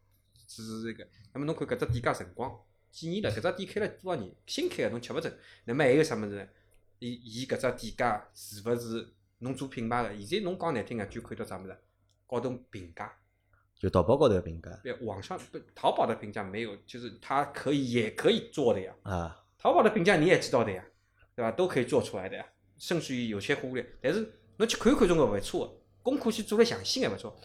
[0.48, 1.08] 是是这个？
[1.32, 2.52] 那么侬看搿只店家辰光
[2.90, 3.30] 几年了？
[3.30, 4.34] 搿只店开了多少年？
[4.46, 5.38] 新开个侬吃勿准。
[5.64, 6.48] 那么还有啥物事？
[6.98, 10.20] 伊伊搿只店家是勿是侬做品牌个？
[10.20, 11.76] 现在侬讲难听个，就看到啥物事？
[12.26, 13.12] 高头评价，
[13.76, 18.94] 就淘宝高头评价对，网上不淘宝的评价没有，就是它可以也可以做的呀。
[19.02, 20.82] 啊，淘宝的评价你也知道的呀，
[21.36, 21.50] 对吧？
[21.50, 22.44] 都可以做出来的呀，
[22.78, 23.86] 甚至于有些忽略。
[24.02, 27.36] 但是侬去看看中国勿错的，功课去做了详细眼勿错。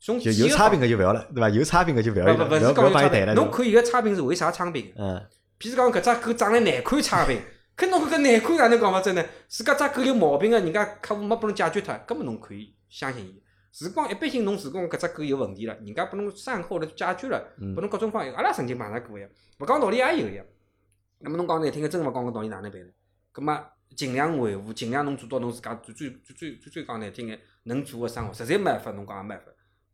[0.00, 1.48] 从就有差评个就勿要了，对伐？
[1.50, 3.34] 有差评个就勿要了，勿要勿讲有差评，要帮伊谈了。
[3.34, 4.92] 侬看伊个差评是为啥差评？
[4.96, 5.24] 嗯，
[5.60, 7.40] 譬如讲搿只狗长得难看差评，
[7.76, 9.24] 搿侬搿难看哪能讲法子呢？
[9.48, 13.42] 是搿只狗有毛病个，人家客户没拨侬解决脱，根本侬可以相信伊。
[13.78, 19.28] 如果一般性侬如果搿只狗有问题了，人家拨侬善后的解决了，嗯拨侬各种方案，阿拉曾经碰着过呀。
[19.60, 20.42] 勿讲道理也有呀。
[21.22, 22.88] 那么侬讲难听个，真个勿讲个道理哪能办呢？
[23.32, 23.58] 葛末
[23.94, 29.52] 尽量维护，尽量侬做到侬自家最最最最最最讲难听个能做个生活，实在没办法，侬讲也没办法，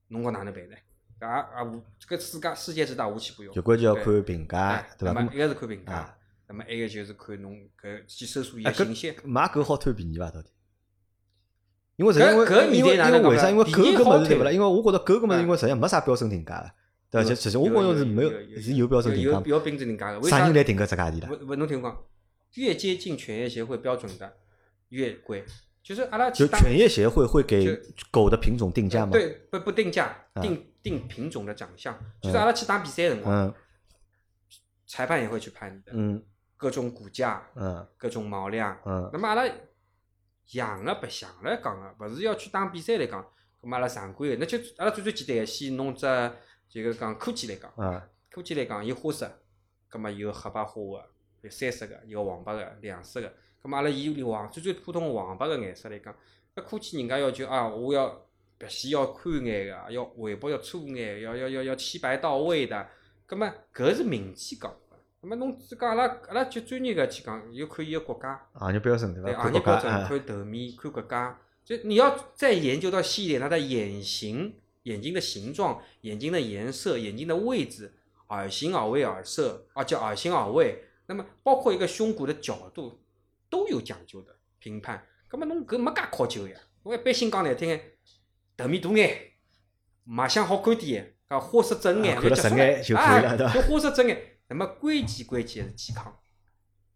[0.09, 0.77] 侬讲哪能办呢？
[1.21, 3.53] 搿也也无这个世界世界之大无奇不有。
[3.53, 5.13] 就关键要看评价，对伐？
[5.13, 6.17] 那么一个是看评价，
[6.47, 9.17] 那么一个就是看侬搿去搜索伊个信息。
[9.25, 10.31] 买狗好贪便宜伐？
[10.31, 10.49] 到底？
[11.97, 13.51] 因为实际因为搿搿因为年代因为为啥？
[13.51, 14.53] 因为狗搿好贪物事对勿啦？
[14.53, 16.71] 因为我觉着狗搿物事因为实际上没啥标准定价个，
[17.11, 18.31] 对就其实我觉着是没有
[18.61, 20.21] 是有标准定价有，有标准定价个。
[20.21, 20.55] 为啥啥人？
[20.55, 21.29] 来定搿只价钿啦？
[21.31, 22.05] 勿勿，侬听我讲，
[22.55, 24.37] 越接近犬业协会标准的
[24.91, 25.45] 越贵。
[25.83, 27.81] 就是阿拉就犬业协会会给
[28.11, 31.99] 狗的品种定价吗？，对，不不定价，啊定定品种的长相。
[32.21, 33.55] 就是阿拉去打比赛的辰光，嗯
[34.87, 36.23] 裁判也会去判你的嗯
[36.59, 38.79] 各种骨架、嗯各种毛量。
[38.85, 39.51] 嗯那么阿拉
[40.53, 43.25] 养了白相来讲个，勿是要去打比赛来讲。
[43.63, 46.07] 咁么阿拉常规个，那就阿拉最最简单个，先弄只
[46.69, 49.31] 就个讲科技来讲，啊科技来讲有花色，
[49.91, 51.05] 咁么有黑白花个，
[51.43, 53.29] 有三色个，有黄白个，两色个。
[53.63, 56.15] 咁么阿拉以黄最最普通个黄白个颜色来讲，
[56.55, 58.09] 搿科技人家要求啊，我要
[58.57, 62.89] 表现要宽眼个，要尾巴要粗眼，要要要要漆白到位的。
[63.27, 64.97] 咁么搿是民间讲法。
[65.21, 68.41] 咁么侬只讲阿拉阿拉就专业个去讲，要看伊个国家。
[68.53, 69.43] 行业标准对对伐？
[69.43, 74.55] 行业标准，啊看头面，看国家，就你要再研究到细一点，它的眼型、
[74.89, 77.93] 眼睛的形状、眼睛的颜色、眼睛的位置、
[78.29, 83.01] 耳形、耳位、耳色，啊叫耳形、耳位，那么包括一个胸骨的角度
[83.51, 85.05] 都有讲究的评判。
[85.31, 86.57] 那么侬搿没介考究呀？
[86.83, 87.81] 我一般性讲难听眼，
[88.57, 89.33] 头面大眼，
[90.05, 94.39] 卖相好看点，讲花色正眼，啊看了顺眼就可以 色正眼。
[94.49, 96.19] 那么关键关键是健康。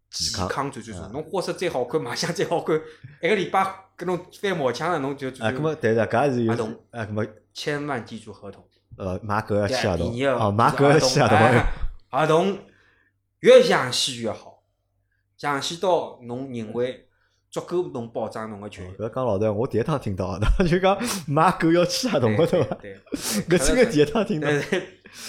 [0.09, 1.07] 健健康康最最重要。
[1.07, 2.79] 啊侬花色再好看，卖相再好看，
[3.21, 6.51] 一个礼拜跟侬翻毛腔了，侬就就啊，搿么对的，搿也是有
[6.91, 8.63] 啊，搿么千万记住合同。
[8.95, 11.37] 呃买狗要签合同第二哦，买狗要签合同。
[11.37, 11.65] 哎
[12.09, 12.59] 合同
[13.39, 14.63] 越详细越好，
[15.37, 17.07] 详细到侬认为
[17.49, 18.93] 足够侬保障侬个权益。
[18.95, 20.97] 搿讲老实，我第一趟听到的， 就讲
[21.27, 22.77] 买狗要签合同个对伐？
[22.81, 22.99] 对，
[23.49, 24.47] 搿真个第一趟听到。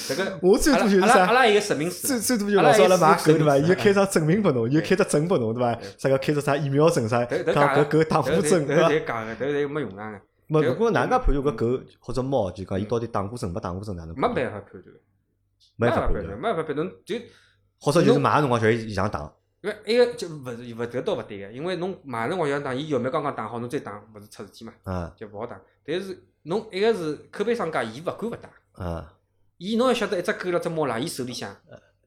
[0.08, 1.06] 这个我最多就是啥？
[1.06, 3.44] 阿拉阿拉有个实名最制，最多就老早阿拉买狗对伐？
[3.44, 5.78] 阿拉也是伊就开张证明拨侬，伊就对开只证拨侬对伐？
[5.98, 7.24] 啥个开只啥疫苗证啥？
[7.24, 8.88] 讲搿讲狗打头头副针对伐？
[8.88, 14.14] 头讲个，头头没用上个，没，如果哪能介判断搿狗或者猫，就讲伊到底打过针没打过针哪能？
[14.14, 14.94] 没办法判断，
[15.76, 17.16] 没办法判断，断，没办法判断，就
[17.80, 19.32] 或者就是买个辰光就伊现场打。
[19.62, 25.58] 因为一个就勿是勿搿倒勿对个，因为侬马上往要打，伊疫苗刚刚打好，侬再打勿是出事体嘛，啊就勿好打。
[25.86, 29.14] 但是侬一个是口碑商家，伊勿敢勿打，啊，
[29.56, 31.56] 伊侬要晓得一只狗辣只猫辣伊手里向，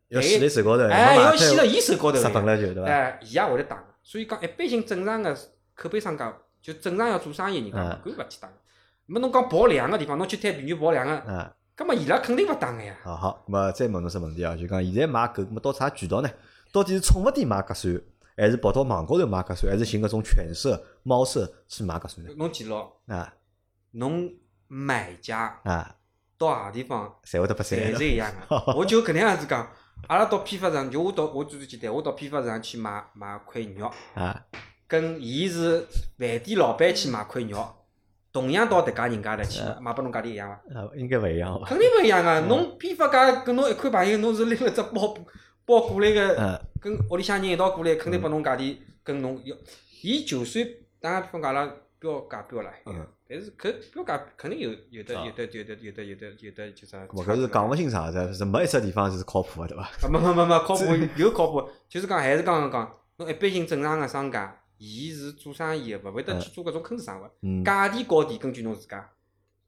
[0.09, 2.89] 要死在手高头，哎，要洗脱辣伊手高头失本的，了就对伐？
[2.89, 3.83] 哎，伊也会得打。
[4.03, 5.35] 所以讲，一般性正常个
[5.73, 6.37] 口碑商家，
[6.67, 8.49] 就正常要做生意人家嗯勿敢勿去打。
[9.05, 12.93] 么侬讲跑量个地方，侬去摊便宜跑量个，嗯，葛末伊拉肯定勿打个呀。
[13.05, 16.29] 好好，咁么再问侬只问题啊，就讲现在买狗，咁么到啥渠道呢？
[16.73, 18.01] 到底是宠物店买合算，
[18.35, 22.33] 还是跑到网高头买合算，还是寻搿种犬舍、猫舍去买合算呢？
[22.35, 23.33] 侬记牢，啊
[23.91, 24.29] 侬
[24.67, 25.95] 买家啊，
[26.37, 28.57] 到何地方侪会得拨侪三是一样个。
[28.75, 29.71] 我就搿能样子讲，
[30.07, 34.45] 阿拉到批发市场，就我到我最最简单，我到批发市场去买买块肉，啊，
[34.87, 35.81] 跟伊是
[36.17, 37.67] 饭店老板去买块肉，
[38.31, 40.61] 同样到迭家人家头去嗯买，拨侬价钿一样伐？
[40.73, 41.65] 呃，应该勿一样伐？
[41.67, 42.31] 肯定勿一样个。
[42.31, 45.13] 嗯侬批发价跟侬一块朋友，侬是拎了只包
[45.65, 49.55] 包过来个，嗯跟屋里向人一道过来，肯定拨侬价钿跟侬要。
[50.03, 50.65] 伊就算
[51.01, 56.95] 打个比方讲阿拉标价标了，嗯但是搿标价肯定有有的啊有的有的有的有的有的就是。
[56.95, 59.83] 咁么搿是讲勿清爽，是是没一只地方是靠谱个对伐？
[59.83, 60.83] 啊，没没没没，靠谱
[61.17, 67.29] 有靠谱，就是讲还是刚刚讲，侬一般性正常个商家，伊是做生意个，勿会得去做搿种坑生活。
[67.41, 69.09] 嗯，价钿高低根据侬自家，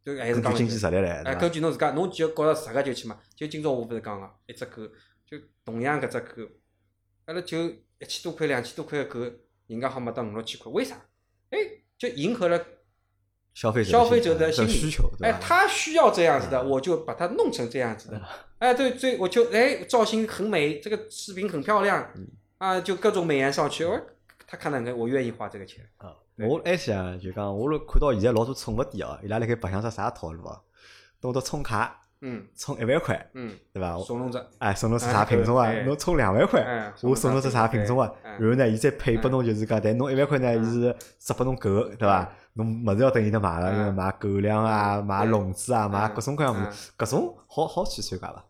[0.03, 1.51] 就还是讲经济实力来，哎，根？
[1.51, 3.17] 据侬自家，侬就觉着值个就去买。
[3.35, 4.81] 就今朝我勿是讲个，一只狗，
[5.25, 6.51] 就同样搿只狗，
[7.25, 9.35] 阿拉就一千多块、两千多块个狗，
[9.67, 10.95] 人家好卖到五六千块，为啥？
[11.49, 11.57] 哎，
[11.97, 12.63] 就迎合了，
[13.53, 18.21] 消费者消费者的的心理需求，哎，他需要这样子的，我就把它弄成这样子的。
[18.59, 22.13] 哎，对对，我就哎造型很美，这个视频很漂亮，
[22.59, 23.99] 啊，就各种美颜上去，我
[24.49, 25.85] 他看到我愿意花这个钱。
[25.97, 30.59] 啊，对我还想就讲，我看到现在老多宠物店哦，伊拉辣盖白相只啥套路啊？
[31.21, 33.97] 弄到充卡，嗯充一万块，嗯，对伐？
[33.99, 35.83] 送侬只，哎，送侬只啥品种啊哎？
[35.83, 38.11] 侬充两万块哎，我送侬只啥品种啊？
[38.23, 42.27] 哎然后呢，伊再配拨侬就是讲，但侬一万块呢，伊是只拨侬狗，对伐？
[42.53, 48.43] 侬物事要等伊搭买了，嗯因为买狗粮啊，买笼子啊，买嗯各种各样物嗯事，搿种好好去参加伐？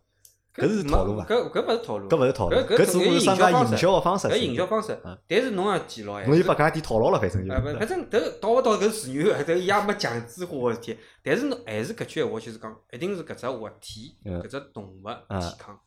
[0.60, 1.26] 搿是套路伐？
[1.26, 4.28] 搿搿勿是套路，搿勿是套路，搿搿是商家营销个方式。
[4.28, 10.98] 搿营销方式嗯，但是侬要记牢哎，侬就把搿家店套牢了，反正就反正迭到勿到搿自愿，迭伊也没强制化个事体。
[11.24, 15.80] 但是侬还是搿句闲话，就是讲，一定是搿只活体，嗯搿只动物嗯健康，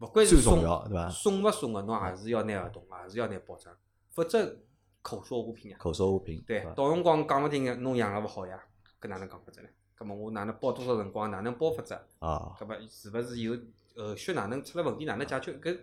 [0.00, 0.64] 勿管是送对
[0.94, 3.72] 伐送勿送个，侬也是要拿合同，也是要拿保障，
[4.14, 4.56] 否则
[5.02, 5.76] 口说无凭呀。
[5.78, 6.42] 口说无凭。
[6.46, 8.58] 对，到辰光讲勿定个，侬养了勿好呀，
[9.00, 9.68] 搿哪能讲法子呢？
[9.98, 11.92] 搿么我哪能包多少辰光，哪能包法子？
[12.20, 13.56] 啊搿么是勿是有
[14.06, 15.52] 后续哪能出了问题，哪能解决？
[15.54, 15.76] 搿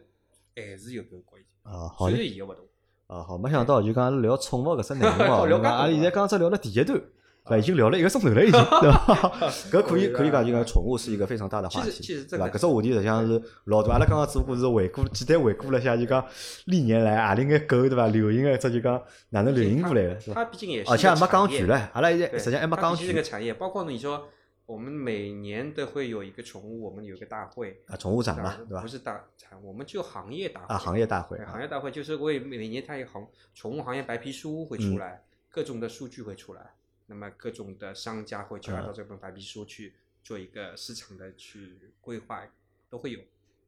[0.55, 1.47] 还是有搿关系。
[1.63, 2.65] 啊，好虽然伊个勿同，
[3.07, 5.69] 啊，好，没想到就讲聊宠物搿只内容哦， 聊介多对伐？
[5.69, 7.01] 阿拉现在刚只聊了第一段，
[7.45, 7.59] 对？
[7.59, 9.49] 已经聊了一个钟头了，已经，对伐？
[9.71, 11.89] 搿可以可以讲，就讲宠物是一个非常大的话题，
[12.29, 16.25] 对搿只话题实际上是老多，阿拉刚刚只不过是回顾，简单回顾了一下，就讲
[16.65, 18.07] 历年来阿里眼狗对伐？
[18.07, 20.43] 流行个这就讲哪能流行过来个，是伐？
[20.43, 24.27] 它毕竟也是而且还没讲具全唻，阿拉现在，实际上还没讲它毕竟是个产业，包括你说，
[24.65, 28.81] 我们每年都会有一个宠物，我们有一个大会，啊，宠物展嘛，对吧？
[28.81, 28.87] 不？
[28.87, 36.73] 是大展，我们就行业大会啊，行业大会，行业大会就是为每年它有行宠物行业白皮书会嗯出来，各种的数据会出来，
[37.05, 39.93] 那么各种的商家会去按照嗯这本白皮书去
[40.23, 42.47] 做一个市场的去规划，
[42.89, 43.19] 都会有。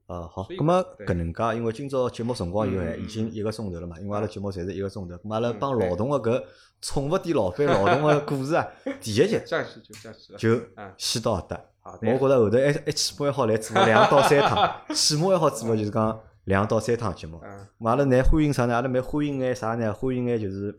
[0.08, 6.44] 呃，好，所以咁么对搿能介，因为今朝节目辰光有限，嗯已经一个钟头了嘛，因为阿拉节目侪是一个钟头，咁阿拉嗯帮对劳动个搿
[6.82, 8.66] 宠物店老板劳动个故事啊，
[9.02, 9.40] 第一集
[10.38, 10.62] 就
[10.98, 11.62] 先到搿搭。
[11.84, 17.42] 我觉着后头还还起码还好来做两到三趟，起码还好做个就是讲两到三趟节目。
[17.80, 18.76] 阿拉呢欢迎啥呢？
[18.76, 19.94] 阿拉蛮欢迎眼啥呢？
[19.94, 20.78] 欢迎眼就是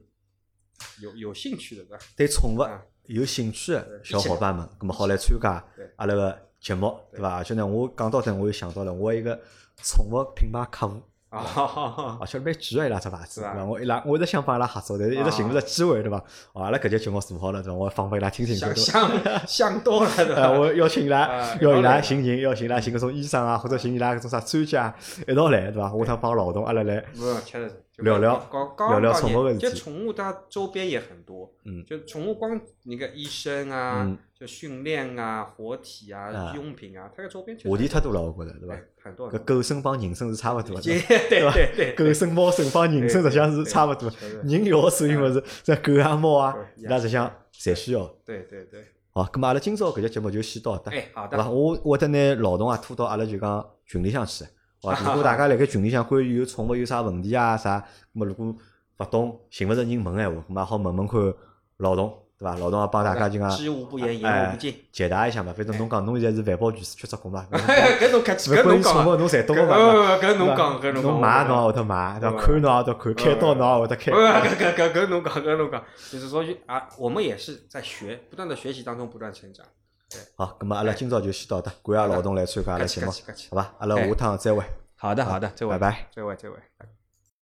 [1.03, 1.85] 有有兴趣的
[2.17, 5.65] 对宠物嗯有兴趣个对小伙伴们，咁么好来参加
[5.97, 7.37] 阿拉个节目，对伐？
[7.37, 9.39] 而且呢，我讲到这，我又想到了我一个
[9.83, 11.01] 宠物品牌客户。
[11.31, 13.63] 啊，而且蛮贵个伊拉只牌子，对伐？
[13.63, 16.17] 我伊拉我一直想帮伊拉合作，但是一直寻勿着机会，对伐？
[16.55, 17.77] 哦，阿拉搿节节目做好了，对伐？
[17.77, 18.75] 我放拨伊拉听听，想？
[18.75, 24.95] 想想多了对伐， 我邀请伊拉啊，要伊拉寻人，要寻伊拉寻搿种医生啊，或者寻伊拉搿种啥专家
[25.27, 25.93] 一道来，对伐？
[25.93, 28.43] 我趟帮劳动阿拉来，不，确实聊聊
[28.89, 38.85] 聊聊宠物的事体宠物它周边也很多，嗯就宠物光那个医生啊嗯，就训练啊、活体啊啊、用品啊，它的周边话题太多了，我觉着，对伐对？
[39.03, 39.33] 很多。
[39.33, 44.09] 搿狗生帮人生是差勿多的， 对对伐对对，狗生、猫生帮人生实际上是差勿多，
[44.45, 48.07] 人要所有物事，这狗啊、猫啊，对伊拉实际上侪需要。
[48.25, 51.51] 对对对，好，咁么阿拉今朝搿节节目就先到搿好对伐？
[51.51, 54.45] 我我会得拿劳动啊拖到阿拉就讲群里向去。
[54.81, 57.85] 好吧， 如果大家辣盖群里向关于有宠物有啥问题啊啥，咁
[58.21, 58.47] 么如果
[58.99, 61.35] 勿懂寻勿着人问个闲话，咁么也好问问看
[61.79, 62.55] 劳动，对伐？
[62.57, 64.75] 劳动也帮大家就讲知无不言，言哎无不尽。
[64.93, 65.53] 解答一下嘛。
[65.57, 70.17] 反正侬讲侬现在是环保局缺只工嘛， 搿侬客气，搿侬讲啊，宠物侬侪懂搿个嘛。
[70.21, 72.37] 搿侬讲，搿侬讲，侬买侬也会得买，对伐？
[72.37, 74.19] 看侬也会得看，开刀侬也会得开不。
[74.19, 79.67] 搿搿搿搿侬讲，搿侬讲，就是说啊，我们也是在学，不断的学习当中不断成长。
[80.37, 83.11] 好，咁么阿拉今朝就先到搿搭，感谢老董来参加阿拉节目
[83.51, 83.75] 好吧？
[83.79, 84.63] 阿拉下趟再会，
[84.97, 86.07] 好的好的，再会拜拜。
[86.15, 86.57] 这位这位。